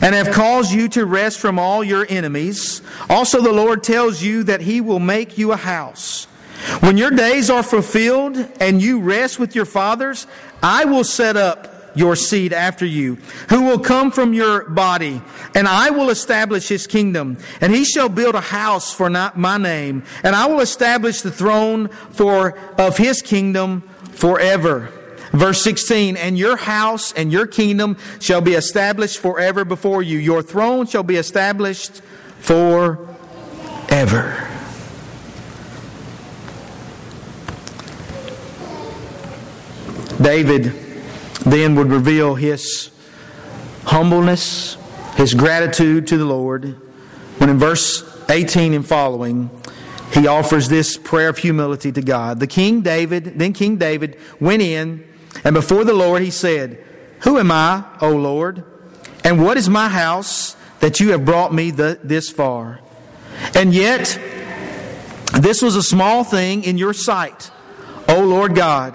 and 0.00 0.12
have 0.12 0.32
caused 0.32 0.72
you 0.72 0.88
to 0.88 1.06
rest 1.06 1.38
from 1.38 1.56
all 1.60 1.84
your 1.84 2.04
enemies, 2.08 2.82
also 3.08 3.40
the 3.40 3.52
Lord 3.52 3.84
tells 3.84 4.22
you 4.22 4.42
that 4.44 4.60
he 4.60 4.80
will 4.80 4.98
make 4.98 5.38
you 5.38 5.52
a 5.52 5.56
house. 5.56 6.24
When 6.80 6.96
your 6.96 7.12
days 7.12 7.48
are 7.48 7.62
fulfilled 7.62 8.36
and 8.58 8.82
you 8.82 9.00
rest 9.00 9.38
with 9.38 9.54
your 9.54 9.66
fathers, 9.66 10.26
I 10.60 10.84
will 10.84 11.04
set 11.04 11.36
up 11.36 11.73
your 11.94 12.16
seed 12.16 12.52
after 12.52 12.84
you, 12.84 13.16
who 13.48 13.62
will 13.62 13.78
come 13.78 14.10
from 14.10 14.34
your 14.34 14.68
body, 14.68 15.22
and 15.54 15.68
I 15.68 15.90
will 15.90 16.10
establish 16.10 16.68
his 16.68 16.86
kingdom, 16.86 17.38
and 17.60 17.74
he 17.74 17.84
shall 17.84 18.08
build 18.08 18.34
a 18.34 18.40
house 18.40 18.92
for 18.92 19.08
not 19.08 19.38
my 19.38 19.58
name, 19.58 20.02
and 20.22 20.34
I 20.34 20.46
will 20.46 20.60
establish 20.60 21.22
the 21.22 21.30
throne 21.30 21.88
for 21.88 22.58
of 22.78 22.96
his 22.96 23.22
kingdom 23.22 23.82
forever. 24.12 24.90
Verse 25.32 25.62
16, 25.62 26.16
and 26.16 26.38
your 26.38 26.56
house 26.56 27.12
and 27.12 27.32
your 27.32 27.46
kingdom 27.46 27.96
shall 28.20 28.40
be 28.40 28.52
established 28.52 29.18
forever 29.18 29.64
before 29.64 30.02
you. 30.02 30.18
Your 30.18 30.42
throne 30.42 30.86
shall 30.86 31.02
be 31.02 31.16
established 31.16 32.02
forever. 32.38 33.08
David 40.20 40.83
then 41.44 41.74
would 41.76 41.88
reveal 41.88 42.34
his 42.34 42.90
humbleness, 43.84 44.76
his 45.16 45.34
gratitude 45.34 46.06
to 46.08 46.16
the 46.16 46.24
Lord, 46.24 46.80
when 47.38 47.50
in 47.50 47.58
verse 47.58 48.02
18 48.30 48.72
and 48.72 48.86
following, 48.86 49.50
he 50.12 50.26
offers 50.26 50.68
this 50.68 50.96
prayer 50.96 51.28
of 51.28 51.38
humility 51.38 51.90
to 51.92 52.00
God. 52.00 52.40
The 52.40 52.46
King 52.46 52.82
David, 52.82 53.38
then 53.38 53.52
King 53.52 53.76
David, 53.76 54.18
went 54.40 54.62
in, 54.62 55.06
and 55.42 55.54
before 55.54 55.84
the 55.84 55.92
Lord 55.92 56.22
he 56.22 56.30
said, 56.30 56.82
Who 57.20 57.38
am 57.38 57.50
I, 57.50 57.84
O 58.00 58.10
Lord? 58.10 58.64
And 59.24 59.42
what 59.42 59.56
is 59.56 59.68
my 59.68 59.88
house 59.88 60.56
that 60.80 61.00
you 61.00 61.12
have 61.12 61.24
brought 61.24 61.52
me 61.52 61.70
the, 61.70 61.98
this 62.02 62.30
far? 62.30 62.80
And 63.54 63.74
yet, 63.74 64.18
this 65.40 65.60
was 65.60 65.76
a 65.76 65.82
small 65.82 66.22
thing 66.22 66.62
in 66.62 66.78
your 66.78 66.92
sight, 66.92 67.50
O 68.08 68.20
Lord 68.20 68.54
God. 68.54 68.94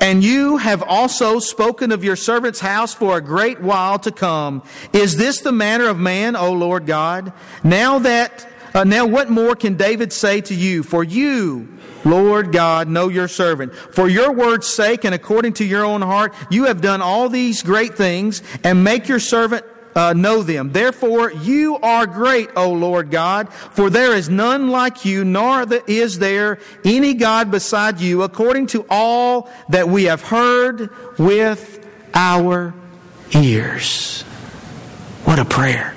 And 0.00 0.22
you 0.22 0.56
have 0.58 0.82
also 0.82 1.38
spoken 1.38 1.92
of 1.92 2.04
your 2.04 2.16
servant's 2.16 2.60
house 2.60 2.94
for 2.94 3.16
a 3.16 3.20
great 3.20 3.60
while 3.60 3.98
to 4.00 4.10
come. 4.10 4.62
Is 4.92 5.16
this 5.16 5.40
the 5.40 5.52
manner 5.52 5.88
of 5.88 5.98
man, 5.98 6.36
O 6.36 6.52
Lord 6.52 6.86
God? 6.86 7.32
Now 7.62 7.98
that, 8.00 8.48
uh, 8.74 8.84
now 8.84 9.06
what 9.06 9.30
more 9.30 9.54
can 9.56 9.76
David 9.76 10.12
say 10.12 10.40
to 10.42 10.54
you? 10.54 10.82
For 10.82 11.02
you, 11.02 11.68
Lord 12.04 12.52
God, 12.52 12.88
know 12.88 13.08
your 13.08 13.28
servant. 13.28 13.74
For 13.74 14.08
your 14.08 14.32
word's 14.32 14.66
sake 14.66 15.04
and 15.04 15.14
according 15.14 15.54
to 15.54 15.64
your 15.64 15.84
own 15.84 16.02
heart, 16.02 16.34
you 16.50 16.64
have 16.64 16.80
done 16.80 17.02
all 17.02 17.28
these 17.28 17.62
great 17.62 17.94
things 17.94 18.42
and 18.62 18.84
make 18.84 19.08
your 19.08 19.20
servant 19.20 19.64
uh, 19.96 20.12
know 20.12 20.42
them. 20.42 20.72
Therefore, 20.72 21.32
you 21.32 21.78
are 21.78 22.06
great, 22.06 22.50
O 22.54 22.70
Lord 22.70 23.10
God, 23.10 23.50
for 23.52 23.88
there 23.88 24.14
is 24.14 24.28
none 24.28 24.68
like 24.68 25.06
you, 25.06 25.24
nor 25.24 25.64
is 25.86 26.18
there 26.18 26.58
any 26.84 27.14
God 27.14 27.50
beside 27.50 27.98
you, 27.98 28.22
according 28.22 28.66
to 28.68 28.84
all 28.90 29.50
that 29.70 29.88
we 29.88 30.04
have 30.04 30.20
heard 30.20 30.90
with 31.18 31.84
our 32.14 32.74
ears. 33.32 34.22
What 35.24 35.38
a 35.38 35.46
prayer. 35.46 35.94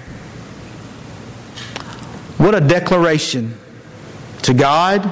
What 2.38 2.56
a 2.56 2.62
declaration 2.62 3.58
to 4.44 4.54
God, 4.54 5.04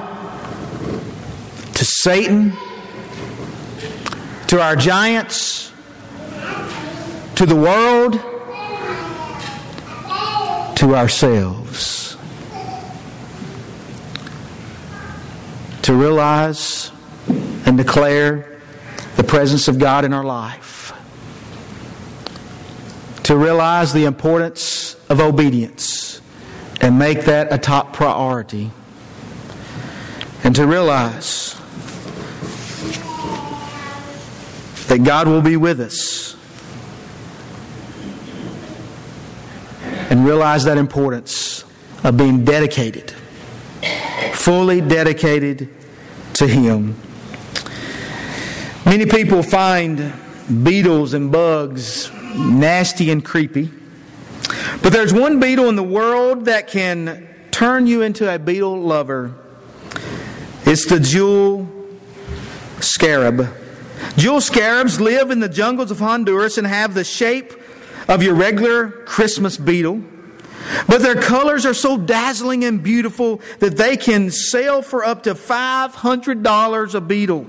to 1.74 1.84
Satan, 1.84 2.54
to 4.46 4.62
our 4.62 4.76
giants, 4.76 5.70
to 7.34 7.44
the 7.44 7.54
world 7.54 8.37
to 10.78 10.94
ourselves 10.94 12.08
to 15.88 15.94
realize 15.94 16.92
and 17.64 17.78
declare 17.78 18.60
the 19.16 19.24
presence 19.24 19.68
of 19.68 19.78
God 19.78 20.04
in 20.04 20.12
our 20.12 20.22
life, 20.22 20.92
to 23.22 23.34
realize 23.34 23.94
the 23.94 24.04
importance 24.04 24.96
of 25.08 25.18
obedience 25.18 26.20
and 26.82 26.98
make 26.98 27.22
that 27.22 27.50
a 27.50 27.56
top 27.56 27.94
priority. 27.94 28.70
And 30.44 30.54
to 30.56 30.66
realize 30.66 31.54
that 34.88 35.02
God 35.04 35.26
will 35.26 35.40
be 35.40 35.56
with 35.56 35.80
us. 35.80 36.27
And 40.10 40.24
realize 40.24 40.64
that 40.64 40.78
importance 40.78 41.64
of 42.02 42.16
being 42.16 42.44
dedicated, 42.44 43.10
fully 44.32 44.80
dedicated 44.80 45.68
to 46.34 46.46
Him. 46.46 46.96
Many 48.86 49.04
people 49.04 49.42
find 49.42 50.14
beetles 50.64 51.12
and 51.12 51.30
bugs 51.30 52.10
nasty 52.34 53.10
and 53.10 53.24
creepy. 53.24 53.70
But 54.82 54.92
there's 54.92 55.12
one 55.12 55.40
beetle 55.40 55.68
in 55.68 55.76
the 55.76 55.82
world 55.82 56.46
that 56.46 56.68
can 56.68 57.28
turn 57.50 57.86
you 57.86 58.02
into 58.02 58.32
a 58.32 58.38
beetle 58.38 58.80
lover. 58.80 59.34
It's 60.64 60.86
the 60.86 61.00
jewel 61.00 61.68
scarab. 62.80 63.54
Jewel 64.16 64.40
scarabs 64.40 65.00
live 65.00 65.30
in 65.30 65.40
the 65.40 65.48
jungles 65.48 65.90
of 65.90 65.98
Honduras 65.98 66.56
and 66.56 66.66
have 66.66 66.94
the 66.94 67.04
shape 67.04 67.52
of 68.08 68.22
your 68.22 68.34
regular 68.34 68.88
Christmas 68.88 69.56
beetle. 69.56 70.02
But 70.86 71.02
their 71.02 71.14
colors 71.14 71.64
are 71.64 71.74
so 71.74 71.96
dazzling 71.96 72.64
and 72.64 72.82
beautiful 72.82 73.40
that 73.60 73.76
they 73.76 73.96
can 73.96 74.30
sell 74.30 74.82
for 74.82 75.04
up 75.04 75.22
to 75.24 75.34
$500 75.34 76.94
a 76.94 77.00
beetle. 77.00 77.46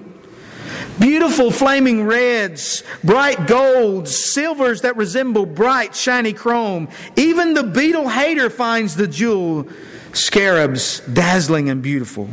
Beautiful 1.00 1.52
flaming 1.52 2.06
reds, 2.06 2.84
bright 3.04 3.48
golds, 3.48 4.16
silvers 4.16 4.82
that 4.82 4.98
resemble 4.98 5.46
bright, 5.46 5.96
shiny 5.96 6.34
chrome. 6.34 6.90
Even 7.16 7.54
the 7.54 7.64
beetle 7.64 8.10
hater 8.10 8.50
finds 8.50 8.96
the 8.96 9.08
jewel 9.08 9.68
scarabs 10.14 11.00
dazzling 11.02 11.70
and 11.70 11.82
beautiful. 11.82 12.30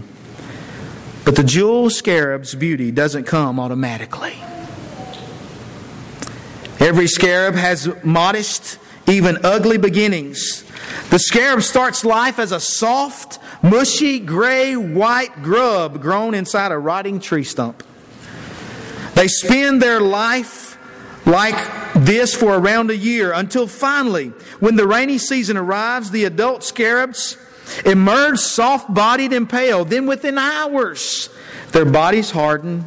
But 1.24 1.36
the 1.36 1.44
jewel 1.44 1.90
scarab's 1.90 2.54
beauty 2.54 2.90
doesn't 2.90 3.24
come 3.24 3.58
automatically. 3.58 4.36
Every 6.78 7.06
scarab 7.06 7.54
has 7.54 7.88
modest, 8.04 8.78
even 9.06 9.38
ugly 9.44 9.78
beginnings. 9.78 10.64
The 11.10 11.18
scarab 11.18 11.62
starts 11.62 12.04
life 12.04 12.38
as 12.38 12.52
a 12.52 12.60
soft, 12.60 13.38
mushy, 13.62 14.18
gray, 14.18 14.76
white 14.76 15.42
grub 15.42 16.02
grown 16.02 16.34
inside 16.34 16.72
a 16.72 16.78
rotting 16.78 17.20
tree 17.20 17.44
stump. 17.44 17.82
They 19.14 19.28
spend 19.28 19.80
their 19.80 20.00
life 20.00 20.76
like 21.26 21.56
this 21.94 22.34
for 22.34 22.56
around 22.56 22.90
a 22.90 22.96
year 22.96 23.32
until 23.32 23.66
finally, 23.66 24.28
when 24.60 24.76
the 24.76 24.86
rainy 24.86 25.18
season 25.18 25.56
arrives, 25.56 26.10
the 26.10 26.24
adult 26.24 26.62
scarabs 26.62 27.38
emerge 27.84 28.38
soft 28.38 28.92
bodied 28.92 29.32
and 29.32 29.48
pale. 29.48 29.84
Then 29.84 30.06
within 30.06 30.38
hours, 30.38 31.30
their 31.72 31.86
bodies 31.86 32.30
harden 32.30 32.84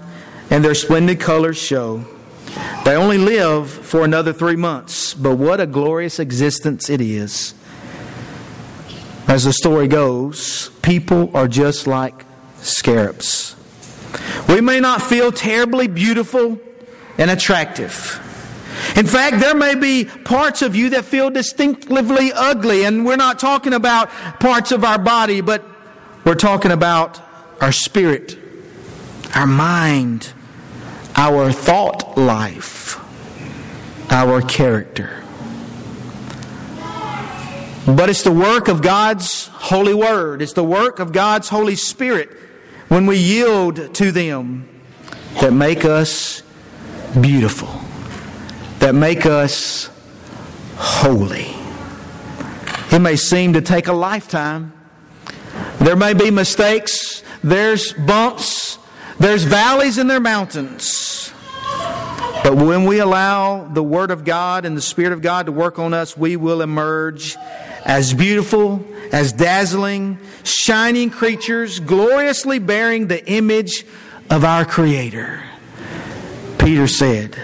and 0.50 0.64
their 0.64 0.76
splendid 0.76 1.20
colors 1.20 1.58
show. 1.58 2.06
They 2.86 2.96
only 2.96 3.18
live 3.18 3.70
for 3.70 4.04
another 4.04 4.34
three 4.34 4.56
months, 4.56 5.14
but 5.14 5.36
what 5.36 5.60
a 5.60 5.68
glorious 5.68 6.20
existence 6.20 6.90
it 6.90 7.02
is. 7.02 7.54
As 9.28 9.44
the 9.44 9.54
story 9.54 9.88
goes, 9.88 10.70
people 10.82 11.36
are 11.36 11.48
just 11.48 11.86
like 11.86 12.26
scarabs. 12.62 13.56
We 14.48 14.62
may 14.62 14.80
not 14.80 15.02
feel 15.04 15.32
terribly 15.32 15.88
beautiful 15.88 16.60
and 17.18 17.30
attractive. 17.30 18.20
In 18.96 19.06
fact, 19.06 19.40
there 19.40 19.54
may 19.54 19.76
be 19.76 20.06
parts 20.06 20.62
of 20.62 20.76
you 20.76 20.90
that 20.92 21.06
feel 21.06 21.30
distinctively 21.30 22.32
ugly, 22.34 22.86
and 22.86 23.06
we're 23.06 23.18
not 23.18 23.38
talking 23.38 23.74
about 23.74 24.10
parts 24.40 24.72
of 24.72 24.84
our 24.84 24.98
body, 24.98 25.42
but 25.42 25.64
we're 26.24 26.36
talking 26.36 26.72
about 26.72 27.22
our 27.62 27.72
spirit, 27.72 28.38
our 29.36 29.46
mind, 29.46 30.34
our 31.20 31.52
thought 31.52 32.18
life, 32.18 32.98
our 34.12 34.42
character. 34.42 35.24
But 37.86 38.10
it's 38.10 38.24
the 38.24 38.32
work 38.32 38.68
of 38.68 38.82
God's 38.82 39.48
holy 39.48 39.94
word, 39.94 40.42
it's 40.42 40.54
the 40.54 40.64
work 40.64 41.00
of 41.00 41.12
God's 41.12 41.50
Holy 41.50 41.76
Spirit 41.76 42.30
when 42.88 43.06
we 43.06 43.18
yield 43.18 43.94
to 43.96 44.12
them 44.12 44.68
that 45.42 45.54
make 45.54 45.86
us 45.86 46.42
beautiful 47.20 47.70
that 48.80 48.96
make 48.96 49.26
us 49.26 49.90
holy. 50.78 51.48
It 52.92 53.00
may 53.00 53.16
seem 53.16 53.54
to 53.54 53.62
take 53.62 53.88
a 53.88 53.94
lifetime. 53.94 54.74
There 55.80 55.96
may 55.96 56.14
be 56.14 56.32
mistakes, 56.32 57.24
there's 57.44 57.94
bumps, 57.94 58.80
there's 59.20 59.44
valleys, 59.44 59.98
and 59.98 60.10
there 60.10 60.18
are 60.18 60.22
mountains. 60.22 60.99
But 62.50 62.66
when 62.66 62.86
we 62.86 62.98
allow 62.98 63.68
the 63.68 63.84
Word 63.84 64.10
of 64.10 64.26
God 64.26 64.66
and 64.66 64.76
the 64.76 64.82
Spirit 64.82 65.14
of 65.14 65.22
God 65.22 65.46
to 65.46 65.52
work 65.52 65.78
on 65.78 65.94
us, 65.94 66.18
we 66.18 66.36
will 66.36 66.64
emerge 66.64 67.38
as 67.86 68.12
beautiful, 68.16 68.84
as 69.12 69.32
dazzling, 69.32 70.18
shining 70.44 71.12
creatures, 71.12 71.80
gloriously 71.80 72.58
bearing 72.58 73.06
the 73.06 73.24
image 73.32 73.86
of 74.32 74.44
our 74.44 74.66
Creator. 74.66 75.44
Peter 76.58 76.88
said, 76.88 77.40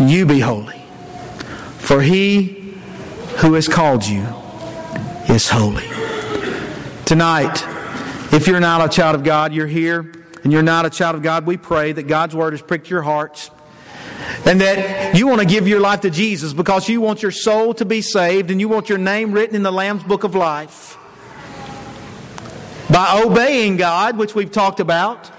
you 0.00 0.26
be 0.26 0.38
holy. 0.38 0.84
For 1.78 2.02
he 2.02 2.76
who 3.38 3.54
has 3.54 3.66
called 3.66 4.06
you 4.06 4.24
is 5.28 5.50
holy. 5.50 5.88
Tonight, 7.04 7.64
if 8.32 8.46
you're 8.46 8.60
not 8.60 8.80
a 8.80 8.88
child 8.88 9.16
of 9.16 9.24
God, 9.24 9.52
you're 9.52 9.66
here 9.66 10.08
and 10.44 10.52
you're 10.52 10.62
not 10.62 10.86
a 10.86 10.90
child 10.90 11.16
of 11.16 11.22
God, 11.22 11.46
we 11.46 11.56
pray 11.56 11.92
that 11.92 12.04
God's 12.04 12.36
word 12.36 12.52
has 12.52 12.62
pricked 12.62 12.88
your 12.88 13.02
hearts 13.02 13.50
and 14.44 14.60
that 14.60 15.16
you 15.16 15.26
want 15.26 15.40
to 15.40 15.46
give 15.46 15.66
your 15.66 15.80
life 15.80 16.02
to 16.02 16.10
Jesus 16.10 16.52
because 16.52 16.88
you 16.88 17.00
want 17.00 17.22
your 17.22 17.30
soul 17.30 17.74
to 17.74 17.84
be 17.84 18.02
saved 18.02 18.50
and 18.50 18.60
you 18.60 18.68
want 18.68 18.88
your 18.88 18.98
name 18.98 19.32
written 19.32 19.56
in 19.56 19.62
the 19.62 19.72
Lamb's 19.72 20.04
book 20.04 20.22
of 20.22 20.34
life. 20.34 20.96
By 22.90 23.22
obeying 23.24 23.76
God, 23.76 24.18
which 24.18 24.34
we've 24.34 24.52
talked 24.52 24.80
about, 24.80 25.30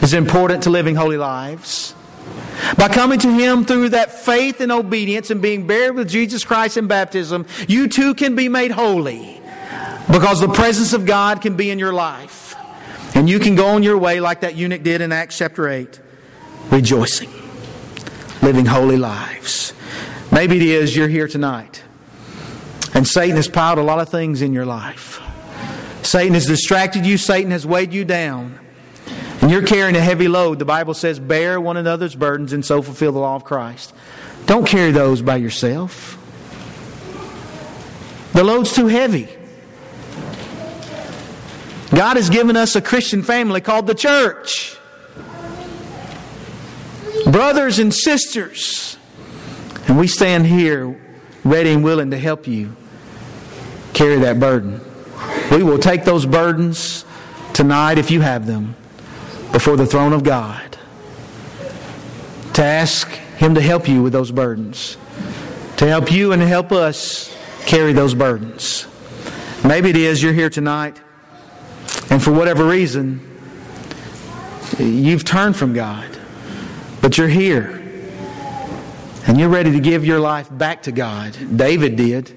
is 0.00 0.14
important 0.14 0.62
to 0.62 0.70
living 0.70 0.94
holy 0.94 1.16
lives. 1.16 1.94
By 2.76 2.88
coming 2.88 3.18
to 3.20 3.32
Him 3.32 3.64
through 3.64 3.90
that 3.90 4.12
faith 4.12 4.60
and 4.60 4.70
obedience 4.70 5.30
and 5.30 5.42
being 5.42 5.66
buried 5.66 5.96
with 5.96 6.08
Jesus 6.08 6.44
Christ 6.44 6.76
in 6.76 6.86
baptism, 6.86 7.46
you 7.66 7.88
too 7.88 8.14
can 8.14 8.36
be 8.36 8.48
made 8.48 8.70
holy 8.70 9.40
because 10.10 10.40
the 10.40 10.48
presence 10.48 10.92
of 10.92 11.04
God 11.06 11.40
can 11.40 11.56
be 11.56 11.70
in 11.70 11.78
your 11.78 11.92
life. 11.92 12.47
And 13.18 13.28
you 13.28 13.40
can 13.40 13.56
go 13.56 13.66
on 13.66 13.82
your 13.82 13.98
way 13.98 14.20
like 14.20 14.42
that 14.42 14.54
eunuch 14.54 14.84
did 14.84 15.00
in 15.00 15.10
Acts 15.10 15.36
chapter 15.36 15.68
8, 15.68 15.98
rejoicing, 16.70 17.28
living 18.42 18.64
holy 18.64 18.96
lives. 18.96 19.72
Maybe 20.30 20.54
it 20.54 20.62
is 20.62 20.94
you're 20.94 21.08
here 21.08 21.26
tonight 21.26 21.82
and 22.94 23.08
Satan 23.08 23.34
has 23.34 23.48
piled 23.48 23.80
a 23.80 23.82
lot 23.82 23.98
of 23.98 24.08
things 24.08 24.40
in 24.40 24.52
your 24.52 24.64
life. 24.64 25.20
Satan 26.02 26.34
has 26.34 26.46
distracted 26.46 27.04
you, 27.04 27.18
Satan 27.18 27.50
has 27.50 27.66
weighed 27.66 27.92
you 27.92 28.04
down 28.04 28.56
and 29.42 29.50
you're 29.50 29.66
carrying 29.66 29.96
a 29.96 30.00
heavy 30.00 30.28
load, 30.28 30.60
the 30.60 30.64
Bible 30.64 30.94
says, 30.94 31.18
bear 31.18 31.60
one 31.60 31.76
another's 31.76 32.14
burdens 32.14 32.52
and 32.52 32.64
so 32.64 32.82
fulfill 32.82 33.10
the 33.10 33.18
law 33.18 33.34
of 33.34 33.42
Christ. 33.42 33.92
Don't 34.46 34.64
carry 34.64 34.92
those 34.92 35.22
by 35.22 35.38
yourself. 35.38 36.14
The 38.32 38.44
load's 38.44 38.72
too 38.72 38.86
heavy. 38.86 39.28
God 41.90 42.16
has 42.16 42.28
given 42.28 42.56
us 42.56 42.76
a 42.76 42.82
Christian 42.82 43.22
family 43.22 43.60
called 43.60 43.86
the 43.86 43.94
church. 43.94 44.76
Brothers 47.24 47.78
and 47.78 47.92
sisters. 47.92 48.96
And 49.86 49.98
we 49.98 50.06
stand 50.06 50.46
here 50.46 51.00
ready 51.44 51.70
and 51.70 51.82
willing 51.82 52.10
to 52.10 52.18
help 52.18 52.46
you 52.46 52.76
carry 53.94 54.18
that 54.18 54.38
burden. 54.38 54.80
We 55.50 55.62
will 55.62 55.78
take 55.78 56.04
those 56.04 56.26
burdens 56.26 57.04
tonight 57.54 57.98
if 57.98 58.10
you 58.10 58.20
have 58.20 58.46
them 58.46 58.76
before 59.52 59.76
the 59.76 59.86
throne 59.86 60.12
of 60.12 60.24
God 60.24 60.76
to 62.52 62.62
ask 62.62 63.08
Him 63.38 63.54
to 63.54 63.60
help 63.60 63.88
you 63.88 64.02
with 64.02 64.12
those 64.12 64.30
burdens, 64.30 64.98
to 65.78 65.86
help 65.86 66.12
you 66.12 66.32
and 66.32 66.42
to 66.42 66.46
help 66.46 66.70
us 66.70 67.34
carry 67.66 67.92
those 67.92 68.14
burdens. 68.14 68.86
Maybe 69.64 69.90
it 69.90 69.96
is 69.96 70.22
you're 70.22 70.32
here 70.32 70.50
tonight, 70.50 71.00
and 72.10 72.22
for 72.22 72.32
whatever 72.32 72.66
reason, 72.66 73.20
you've 74.78 75.24
turned 75.24 75.56
from 75.56 75.72
God, 75.74 76.18
but 77.00 77.18
you're 77.18 77.28
here. 77.28 77.74
And 79.26 79.38
you're 79.38 79.50
ready 79.50 79.72
to 79.72 79.80
give 79.80 80.06
your 80.06 80.20
life 80.20 80.48
back 80.50 80.84
to 80.84 80.92
God. 80.92 81.36
David 81.54 81.96
did. 81.96 82.34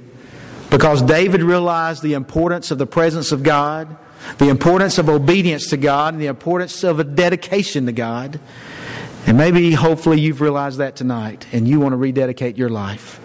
Because 0.70 1.02
David 1.02 1.42
realized 1.42 2.04
the 2.04 2.14
importance 2.14 2.70
of 2.70 2.78
the 2.78 2.86
presence 2.86 3.32
of 3.32 3.44
God 3.44 3.98
the 4.38 4.50
importance 4.50 4.98
of 4.98 5.10
obedience 5.10 5.70
to 5.70 5.78
God 5.78 6.14
and 6.14 6.22
the 6.22 6.28
importance 6.28 6.84
of 6.84 7.00
a 7.00 7.04
dedication 7.04 7.86
to 7.86 7.92
God. 7.92 8.40
And 9.26 9.38
maybe, 9.38 9.72
hopefully, 9.74 10.20
you've 10.20 10.42
realized 10.42 10.80
that 10.80 10.96
tonight 10.96 11.46
and 11.52 11.68
you 11.68 11.80
want 11.80 11.94
to 11.94 11.98
rededicate 11.98 12.58
your 12.58 12.70
life 12.70 13.20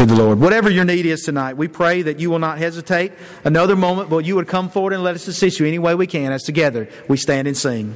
to 0.00 0.06
the 0.06 0.14
Lord. 0.14 0.40
Whatever 0.40 0.70
your 0.70 0.86
need 0.86 1.04
is 1.04 1.22
tonight, 1.22 1.58
we 1.58 1.68
pray 1.68 2.00
that 2.00 2.18
you 2.18 2.30
will 2.30 2.38
not 2.38 2.56
hesitate 2.56 3.12
another 3.44 3.76
moment, 3.76 4.08
but 4.08 4.24
you 4.24 4.34
would 4.36 4.48
come 4.48 4.70
forward 4.70 4.94
and 4.94 5.02
let 5.02 5.14
us 5.14 5.28
assist 5.28 5.60
you 5.60 5.66
any 5.66 5.78
way 5.78 5.94
we 5.94 6.06
can 6.06 6.32
as 6.32 6.42
together 6.42 6.88
we 7.06 7.18
stand 7.18 7.46
and 7.46 7.56
sing. 7.56 7.94